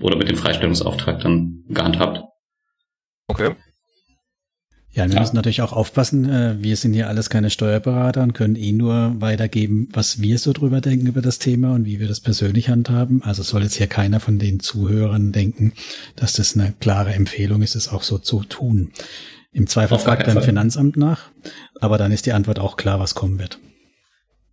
[0.00, 2.22] Oder mit dem Freistellungsauftrag dann gehandhabt.
[3.28, 3.54] Okay.
[4.94, 5.20] Ja, wir ja.
[5.20, 6.28] müssen natürlich auch aufpassen.
[6.28, 10.52] Äh, wir sind hier alles keine Steuerberater und können eh nur weitergeben, was wir so
[10.52, 13.22] drüber denken über das Thema und wie wir das persönlich handhaben.
[13.22, 15.72] Also soll jetzt hier keiner von den Zuhörern denken,
[16.16, 18.92] dass das eine klare Empfehlung ist, es auch so zu tun.
[19.52, 21.30] Im Zweifel fragt dein Finanzamt nach,
[21.80, 23.58] aber dann ist die Antwort auch klar, was kommen wird.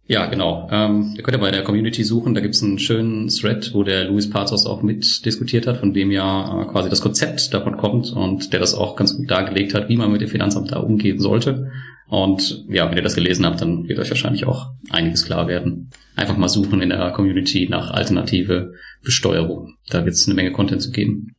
[0.09, 0.67] Ja, genau.
[0.71, 4.05] Ähm, ihr könnt ja bei der Community suchen, da gibt's einen schönen Thread, wo der
[4.05, 8.51] Luis Pazos auch mitdiskutiert hat, von dem ja äh, quasi das Konzept davon kommt und
[8.51, 11.71] der das auch ganz gut dargelegt hat, wie man mit dem Finanzamt da umgehen sollte.
[12.07, 15.91] Und ja, wenn ihr das gelesen habt, dann wird euch wahrscheinlich auch einiges klar werden.
[16.15, 19.75] Einfach mal suchen in der Community nach alternative Besteuerung.
[19.91, 21.35] Da wird's eine Menge Content zu geben.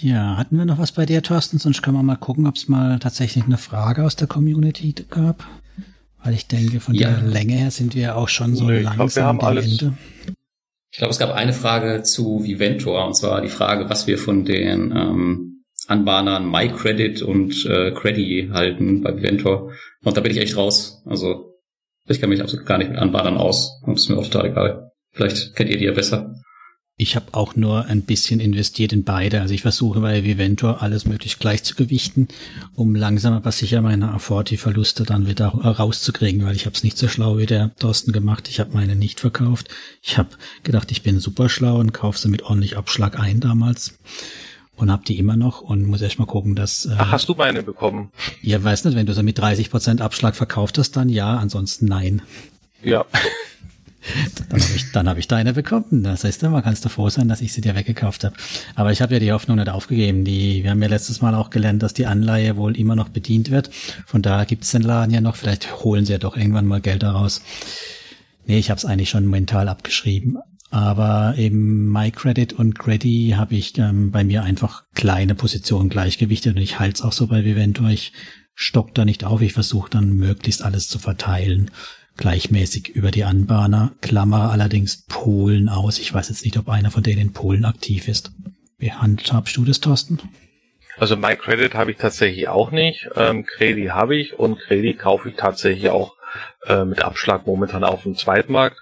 [0.00, 1.58] Ja, hatten wir noch was bei dir, Thorsten?
[1.58, 5.46] Sonst können wir mal gucken, ob es mal tatsächlich eine Frage aus der Community gab.
[6.24, 7.10] Weil ich denke, von ja.
[7.10, 9.94] der Länge her sind wir auch schon so nee, langsam glaub, am Ende.
[10.90, 14.44] Ich glaube, es gab eine Frage zu Viventor, und zwar die Frage, was wir von
[14.44, 19.72] den ähm, Anbahnern MyCredit und äh, Credit halten bei Viventor.
[20.04, 21.02] Und da bin ich echt raus.
[21.06, 21.56] Also
[22.06, 23.80] ich kann mich absolut gar nicht mit Anbahnern aus.
[23.82, 24.90] Und es ist mir auch total egal.
[25.12, 26.34] Vielleicht kennt ihr die ja besser.
[26.98, 29.40] Ich habe auch nur ein bisschen investiert in beide.
[29.40, 32.28] Also ich versuche bei Viventor alles möglichst gleich zu gewichten,
[32.74, 37.08] um langsam aber sicher meine Aforti-Verluste dann wieder rauszukriegen, weil ich habe es nicht so
[37.08, 38.48] schlau wie der Thorsten gemacht.
[38.48, 39.68] Ich habe meine nicht verkauft.
[40.02, 40.30] Ich habe
[40.62, 43.98] gedacht, ich bin super schlau und kaufe sie mit ordentlich Abschlag ein damals
[44.76, 46.86] und habe die immer noch und muss erst mal gucken, dass.
[46.86, 48.10] Äh, Ach, hast du meine bekommen?
[48.42, 51.86] Ja, weiß nicht, wenn du sie mit 30 Prozent Abschlag verkauft hast, dann ja, ansonsten
[51.86, 52.22] nein.
[52.82, 53.06] Ja.
[54.48, 56.02] Dann habe ich, dann hab ich deine bekommen.
[56.02, 58.34] Das heißt, man kannst du froh sein, dass ich sie dir weggekauft habe.
[58.74, 60.24] Aber ich habe ja die Hoffnung nicht aufgegeben.
[60.24, 63.50] Die, wir haben ja letztes Mal auch gelernt, dass die Anleihe wohl immer noch bedient
[63.50, 63.70] wird.
[64.06, 65.36] Von daher gibt's den Laden ja noch.
[65.36, 67.42] Vielleicht holen sie ja doch irgendwann mal Geld daraus.
[68.46, 70.38] Nee, ich habe es eigentlich schon mental abgeschrieben.
[70.70, 76.62] Aber eben MyCredit und Credit habe ich ähm, bei mir einfach kleine Positionen gleichgewichtet und
[76.62, 77.86] ich halte es auch so bei Vivento.
[77.88, 78.14] Ich
[78.54, 79.42] stock da nicht auf.
[79.42, 81.70] Ich versuche dann möglichst alles zu verteilen
[82.16, 85.98] gleichmäßig über die Anbahner, klammer allerdings Polen aus.
[85.98, 88.32] Ich weiß jetzt nicht, ob einer von denen in Polen aktiv ist.
[88.78, 90.18] Wie handhabst du das, Thorsten?
[90.98, 93.08] Also MyCredit habe ich tatsächlich auch nicht.
[93.16, 96.14] Ähm, Credit habe ich und Credit kaufe ich tatsächlich auch
[96.66, 98.76] äh, mit Abschlag momentan auf dem Zweitmarkt.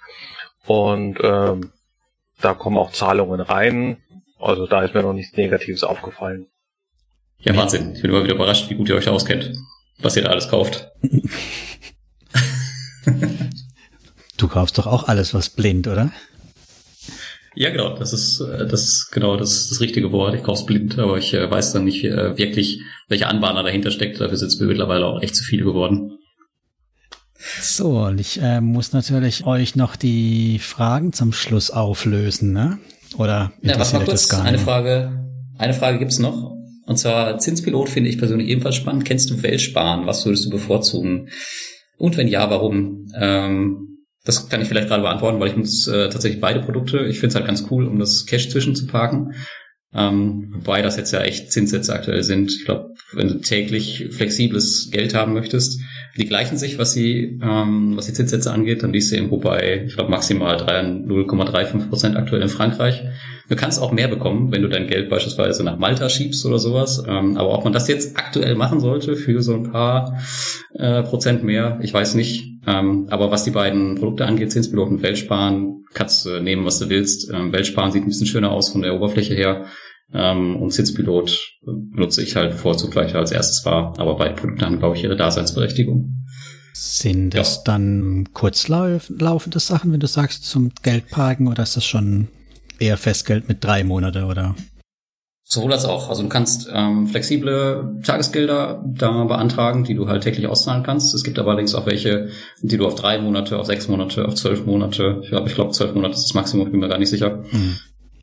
[0.67, 1.73] Und ähm,
[2.41, 3.99] da kommen auch Zahlungen rein.
[4.39, 6.47] Also da ist mir noch nichts Negatives aufgefallen.
[7.39, 7.95] Ja, Wahnsinn.
[7.95, 9.53] Ich bin immer wieder überrascht, wie gut ihr euch da auskennt,
[9.99, 10.91] was ihr da alles kauft.
[14.37, 16.13] du kaufst doch auch alles, was blind, oder?
[17.55, 17.97] Ja, genau.
[17.97, 20.35] Das ist äh, das ist genau das, das richtige Wort.
[20.35, 24.21] Ich kauf's blind, aber ich äh, weiß dann nicht äh, wirklich, welcher Anbahner dahinter steckt.
[24.21, 26.19] Dafür sind es mir mittlerweile auch echt zu viele geworden.
[27.61, 32.79] So, und ich äh, muss natürlich euch noch die Fragen zum Schluss auflösen, ne?
[33.17, 35.13] Oder ja, was mal kurz, eine Frage,
[35.59, 36.57] eine Frage gibt's noch.
[36.87, 39.05] Und zwar Zinspilot finde ich persönlich ebenfalls spannend.
[39.05, 40.07] Kennst du Weltsparen?
[40.07, 41.29] Was würdest du bevorzugen?
[42.01, 43.13] Und wenn ja, warum?
[43.15, 47.07] Ähm, das kann ich vielleicht gerade beantworten, weil ich nutze äh, tatsächlich beide Produkte.
[47.07, 49.35] Ich finde es halt ganz cool, um das Cash zwischen zu parken.
[49.93, 52.53] Ähm, wobei das jetzt ja echt Zinssätze aktuell sind.
[52.53, 55.81] Ich glaube, wenn du täglich flexibles Geld haben möchtest,
[56.17, 58.83] Die gleichen sich, was sie, ähm, was die Zinssätze angeht.
[58.83, 63.05] Dann liest du irgendwo bei, ich glaube, maximal 0,35 Prozent aktuell in Frankreich.
[63.49, 67.03] Du kannst auch mehr bekommen, wenn du dein Geld beispielsweise nach Malta schiebst oder sowas.
[67.07, 70.21] Ähm, aber ob man das jetzt aktuell machen sollte für so ein paar
[70.75, 72.47] äh, Prozent mehr, ich weiß nicht.
[72.67, 76.89] Ähm, aber was die beiden Produkte angeht, Zinspilot und Weltsparen, kannst du nehmen, was du
[76.89, 77.33] willst.
[77.33, 79.67] Ähm, Weltsparen sieht ein bisschen schöner aus von der Oberfläche her.
[80.13, 81.59] Ähm, und Sitzpilot
[81.93, 83.99] nutze ich halt vorzugsweise weil ich als erstes war.
[83.99, 86.15] Aber beide Produkte haben, glaube ich, ihre Daseinsberechtigung.
[86.73, 87.63] Sind das ja.
[87.67, 92.29] dann kurzlaufende Sachen, wenn du sagst, zum Geldparken oder ist das schon
[92.79, 94.55] eher Festgeld mit drei Monate oder?
[95.53, 96.09] Sowohl als auch.
[96.09, 101.13] Also du kannst ähm, flexible Tagesgelder da beantragen, die du halt täglich auszahlen kannst.
[101.13, 102.29] Es gibt aber allerdings auch welche,
[102.63, 105.73] die du auf drei Monate, auf sechs Monate, auf zwölf Monate, ich glaube, ich glaube
[105.73, 107.79] zwölf Monate ist das Maximum, bin mir gar nicht sicher, mhm.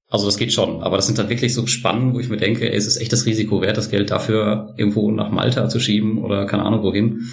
[0.09, 2.69] Also das geht schon, aber das sind dann wirklich so Spannen, wo ich mir denke,
[2.69, 6.23] ey, es ist echt das Risiko wert, das Geld dafür irgendwo nach Malta zu schieben
[6.23, 7.27] oder keine Ahnung wohin.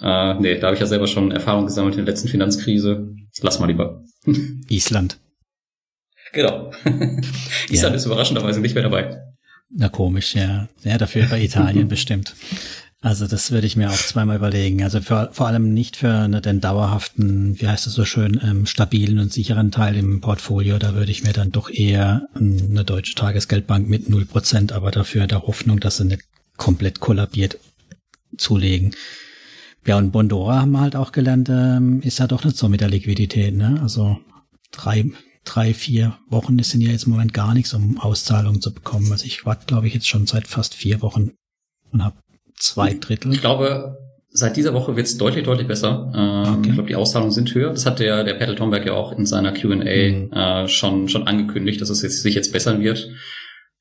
[0.00, 3.14] Äh, nee, da habe ich ja selber schon Erfahrung gesammelt in der letzten Finanzkrise.
[3.40, 4.04] Lass mal lieber.
[4.68, 5.18] Island.
[6.32, 6.70] Genau.
[6.84, 7.94] Island ja.
[7.94, 9.22] ist überraschenderweise nicht mehr dabei.
[9.70, 10.68] Na komisch, ja.
[10.82, 12.34] Ja, dafür bei Italien bestimmt.
[13.04, 14.84] Also das würde ich mir auch zweimal überlegen.
[14.84, 18.64] Also für, vor allem nicht für eine, den dauerhaften, wie heißt es so schön, ähm,
[18.64, 20.78] stabilen und sicheren Teil im Portfolio.
[20.78, 25.26] Da würde ich mir dann doch eher eine deutsche Tagesgeldbank mit null Prozent, aber dafür
[25.26, 26.22] der Hoffnung, dass sie nicht
[26.56, 27.58] komplett kollabiert
[28.36, 28.94] zulegen.
[29.84, 32.80] Ja, und Bondora haben wir halt auch gelernt, ähm, ist ja doch nicht so mit
[32.80, 33.56] der Liquidität.
[33.56, 33.80] Ne?
[33.82, 34.20] Also
[34.70, 35.10] drei,
[35.44, 39.10] drei, vier Wochen ist ja jetzt im Moment gar nichts, um Auszahlungen zu bekommen.
[39.10, 41.32] Also ich warte, glaube ich, jetzt schon seit fast vier Wochen
[41.90, 42.21] und habe
[42.62, 43.32] zwei Drittel.
[43.32, 43.98] Ich glaube,
[44.30, 46.10] seit dieser Woche wird es deutlich, deutlich besser.
[46.14, 46.68] Ähm, okay.
[46.68, 47.70] Ich glaube, die Auszahlungen sind höher.
[47.70, 50.32] Das hat der, der Petal Tomberg ja auch in seiner Q&A mhm.
[50.32, 53.10] äh, schon, schon angekündigt, dass es jetzt, sich jetzt bessern wird.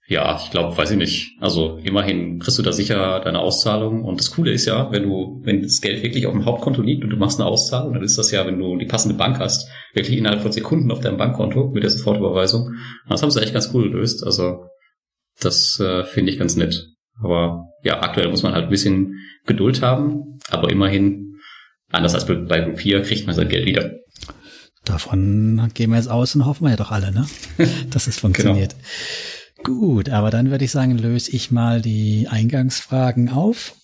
[0.08, 1.38] Ja, ich glaube, weiß ich nicht.
[1.40, 4.04] Also immerhin kriegst du da sicher deine Auszahlung.
[4.04, 7.06] Und das Coole ist ja, wenn du, wenn das Geld wirklich auf dem Hauptkonto liegt
[7.06, 9.70] und du machst eine Auszahlung, dann ist das ja, wenn du die passende Bank hast,
[9.94, 12.74] wirklich innerhalb von Sekunden auf deinem Bankkonto mit der Sofortüberweisung.
[13.08, 14.26] Das haben sie echt ganz cool gelöst.
[14.26, 14.66] Also
[15.40, 16.90] das äh, finde ich ganz nett.
[17.24, 21.40] Aber ja, aktuell muss man halt ein bisschen Geduld haben, aber immerhin,
[21.92, 23.92] anders als bei Groupier, kriegt man sein Geld wieder.
[24.86, 27.28] Davon gehen wir jetzt aus und hoffen wir ja doch alle, ne?
[27.90, 28.76] dass es funktioniert.
[28.76, 29.80] genau.
[29.80, 33.76] Gut, aber dann würde ich sagen, löse ich mal die Eingangsfragen auf.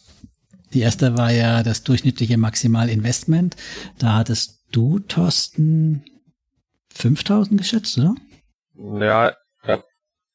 [0.73, 3.55] Die erste war ja das durchschnittliche Maximalinvestment.
[3.99, 6.03] Da hattest du, Thorsten,
[6.93, 8.15] 5000 geschätzt, oder?
[8.99, 9.33] Ja,
[9.67, 9.83] ja.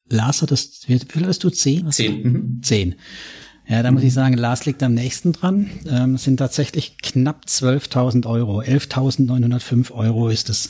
[0.09, 1.49] Lars hattest, wie viel hattest du?
[1.49, 1.91] 10?
[1.91, 2.61] 10.
[2.63, 2.95] 10.
[3.67, 5.69] Ja, da muss ich sagen, Lars liegt am nächsten dran.
[5.89, 8.61] Ähm, sind tatsächlich knapp 12.000 Euro.
[8.61, 10.69] 11.905 Euro ist das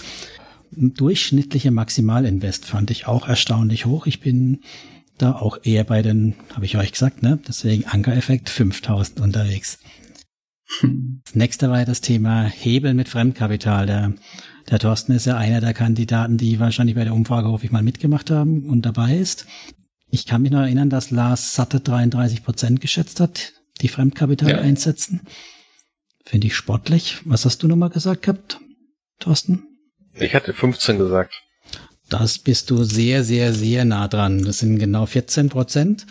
[0.75, 4.05] durchschnittliche Maximalinvest, fand ich auch erstaunlich hoch.
[4.07, 4.61] Ich bin
[5.17, 7.39] da auch eher bei den, habe ich euch gesagt, ne?
[7.47, 9.79] Deswegen Ankereffekt 5000 unterwegs.
[10.81, 13.85] Das nächste war das Thema Hebel mit Fremdkapital.
[13.85, 14.13] Der,
[14.69, 17.83] der Thorsten ist ja einer der Kandidaten, die wahrscheinlich bei der Umfrage hoffe ich mal
[17.83, 19.45] mitgemacht haben und dabei ist.
[20.13, 24.57] Ich kann mich noch erinnern, dass Lars satte 33 Prozent geschätzt hat, die Fremdkapital ja.
[24.59, 25.21] einsetzen.
[26.23, 27.17] Finde ich sportlich.
[27.25, 28.59] Was hast du nochmal gesagt gehabt,
[29.17, 29.63] Thorsten?
[30.13, 31.33] Ich hatte 15 gesagt.
[32.09, 34.43] Das bist du sehr, sehr, sehr nah dran.
[34.45, 36.05] Das sind genau 14 Prozent.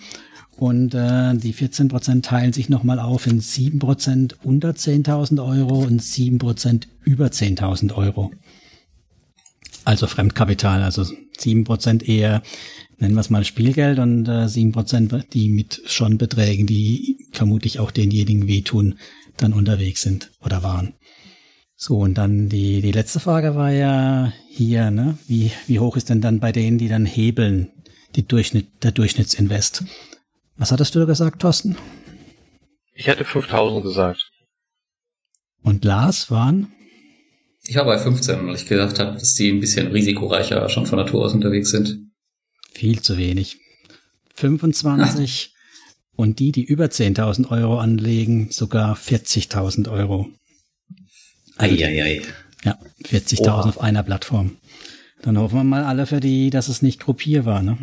[0.56, 5.78] Und äh, die 14 Prozent teilen sich nochmal auf in 7 Prozent unter 10.000 Euro
[5.78, 8.32] und 7 Prozent über 10.000 Euro.
[9.84, 11.06] Also Fremdkapital, also
[11.38, 12.42] 7 Prozent eher
[13.02, 17.90] nennen wir es mal Spielgeld und äh, 7%, die mit schon Beträgen, die vermutlich auch
[17.90, 18.98] denjenigen wehtun,
[19.36, 20.94] dann unterwegs sind oder waren.
[21.74, 25.18] So, und dann die, die letzte Frage war ja hier, ne?
[25.26, 27.72] Wie, wie hoch ist denn dann bei denen, die dann hebeln,
[28.14, 29.82] die Durchschnitt, der Durchschnittsinvest?
[30.56, 31.76] Was hattest du da gesagt, Thorsten?
[32.94, 34.30] Ich hätte 5000 gesagt.
[35.64, 36.72] Und Lars waren?
[37.66, 41.00] Ich war bei 15, weil ich gedacht habe, dass die ein bisschen risikoreicher schon von
[41.00, 42.11] Natur aus unterwegs sind.
[42.72, 43.58] Viel zu wenig.
[44.34, 45.54] 25
[46.16, 50.28] und die, die über 10.000 Euro anlegen, sogar 40.000 Euro.
[51.58, 52.22] Eieiei.
[52.64, 54.56] Ja, 40.000 auf einer Plattform.
[55.22, 57.78] Dann hoffen wir mal alle für die, dass es nicht Gruppier war, ne?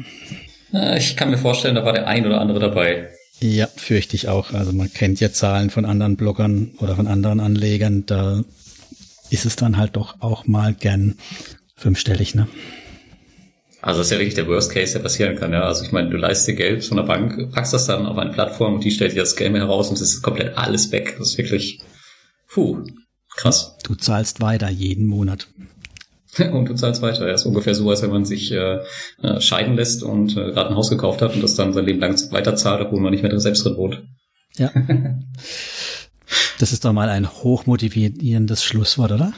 [0.97, 3.09] Ich kann mir vorstellen, da war der ein oder andere dabei.
[3.39, 4.53] Ja, fürchte ich auch.
[4.53, 8.05] Also man kennt ja Zahlen von anderen Bloggern oder von anderen Anlegern.
[8.05, 8.43] Da
[9.29, 11.15] ist es dann halt doch auch mal gern
[11.75, 12.47] fünfstellig, ne?
[13.81, 15.53] Also das ist ja wirklich der Worst Case, der passieren kann.
[15.53, 15.61] Ja?
[15.61, 18.31] Also ich meine, du leistest dir Geld von der Bank, packst das dann auf eine
[18.31, 21.15] Plattform und die stellt dir das Game heraus und es ist komplett alles weg.
[21.17, 21.81] Das ist wirklich,
[22.49, 22.83] puh,
[23.35, 23.77] krass.
[23.83, 25.47] Du zahlst weiter jeden Monat.
[26.51, 27.27] und du zahlst weiter.
[27.27, 28.79] Ja, ist ungefähr so, als wenn man sich äh,
[29.21, 31.99] äh, scheiden lässt und äh, gerade ein Haus gekauft hat und das dann sein Leben
[31.99, 34.03] lang weiter zahlt, obwohl man nicht mehr drin selbst drin wohnt.
[34.57, 34.71] Ja.
[36.59, 39.33] Das ist doch mal ein hochmotivierendes Schlusswort, oder?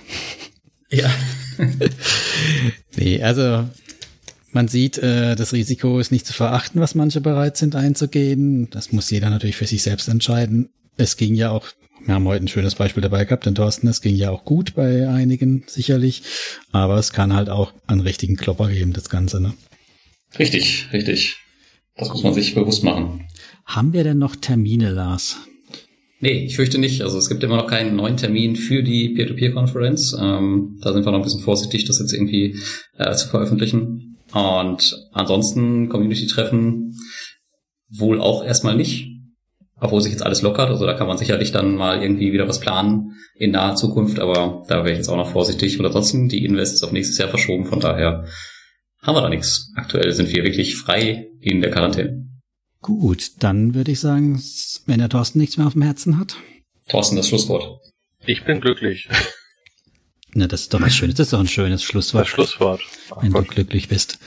[0.90, 1.10] Ja.
[2.98, 3.70] nee, also
[4.52, 8.69] man sieht, äh, das Risiko ist nicht zu verachten, was manche bereit sind einzugehen.
[8.69, 10.69] Das muss jeder natürlich für sich selbst entscheiden.
[10.98, 11.68] Es ging ja auch,
[12.06, 14.76] wir haben heute ein schönes Beispiel dabei gehabt, den Thorsten, es ging ja auch gut
[14.76, 16.23] bei einigen sicherlich,
[16.72, 19.40] aber es kann halt auch einen richtigen Klopper geben, das Ganze.
[19.41, 19.53] Ne?
[20.38, 21.38] Richtig, richtig.
[21.95, 23.28] Das muss man sich bewusst machen.
[23.65, 25.38] Haben wir denn noch Termine, Lars?
[26.19, 27.02] Nee, ich fürchte nicht.
[27.02, 30.15] Also es gibt immer noch keinen neuen Termin für die Peer-to-Peer-Konferenz.
[30.19, 32.60] Ähm, da sind wir noch ein bisschen vorsichtig, das jetzt irgendwie
[32.98, 34.11] äh, zu veröffentlichen.
[34.34, 36.95] Und ansonsten Community-Treffen
[37.90, 39.08] wohl auch erstmal nicht.
[39.84, 40.70] Obwohl sich jetzt alles lockert.
[40.70, 44.20] Also da kann man sicherlich dann mal irgendwie wieder was planen in naher Zukunft.
[44.20, 45.80] Aber da wäre ich jetzt auch noch vorsichtig.
[45.80, 47.66] Und ansonsten die Invests auf nächstes Jahr verschoben.
[47.66, 48.26] Von daher
[49.02, 49.72] haben wir da nichts.
[49.76, 52.28] Aktuell sind wir wirklich frei in der Quarantäne.
[52.82, 54.41] Gut, dann würde ich sagen,
[54.86, 56.36] wenn der Thorsten nichts mehr auf dem Herzen hat.
[56.88, 57.80] Thorsten, das Schlusswort.
[58.26, 59.08] Ich bin glücklich.
[60.34, 61.16] Na, das ist doch was Schönes.
[61.16, 62.24] Das ist doch ein schönes Schlusswort.
[62.24, 62.82] Das Schlusswort.
[63.12, 63.49] Ach wenn Gott.
[63.49, 64.20] du glücklich bist.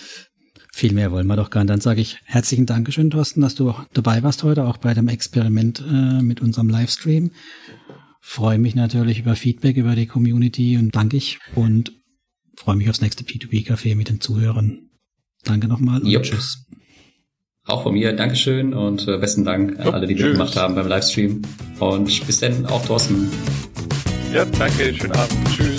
[0.72, 1.70] Viel mehr wollen wir doch gar nicht.
[1.70, 5.80] Dann sage ich herzlichen Dankeschön, Thorsten, dass du dabei warst heute, auch bei dem Experiment
[5.80, 7.30] äh, mit unserem Livestream.
[8.20, 11.92] Freue mich natürlich über Feedback über die Community und danke ich und
[12.56, 14.90] freue mich aufs nächste P2P-Café mit den Zuhörern.
[15.44, 16.22] Danke nochmal und yep.
[16.22, 16.66] tschüss.
[17.66, 21.42] Auch von mir Dankeschön und äh, besten Dank an alle, die mitgemacht haben beim Livestream.
[21.78, 23.30] Und bis dann auch Thorsten.
[24.34, 25.38] Ja, danke, schönen Abend.
[25.48, 25.73] Tschüss.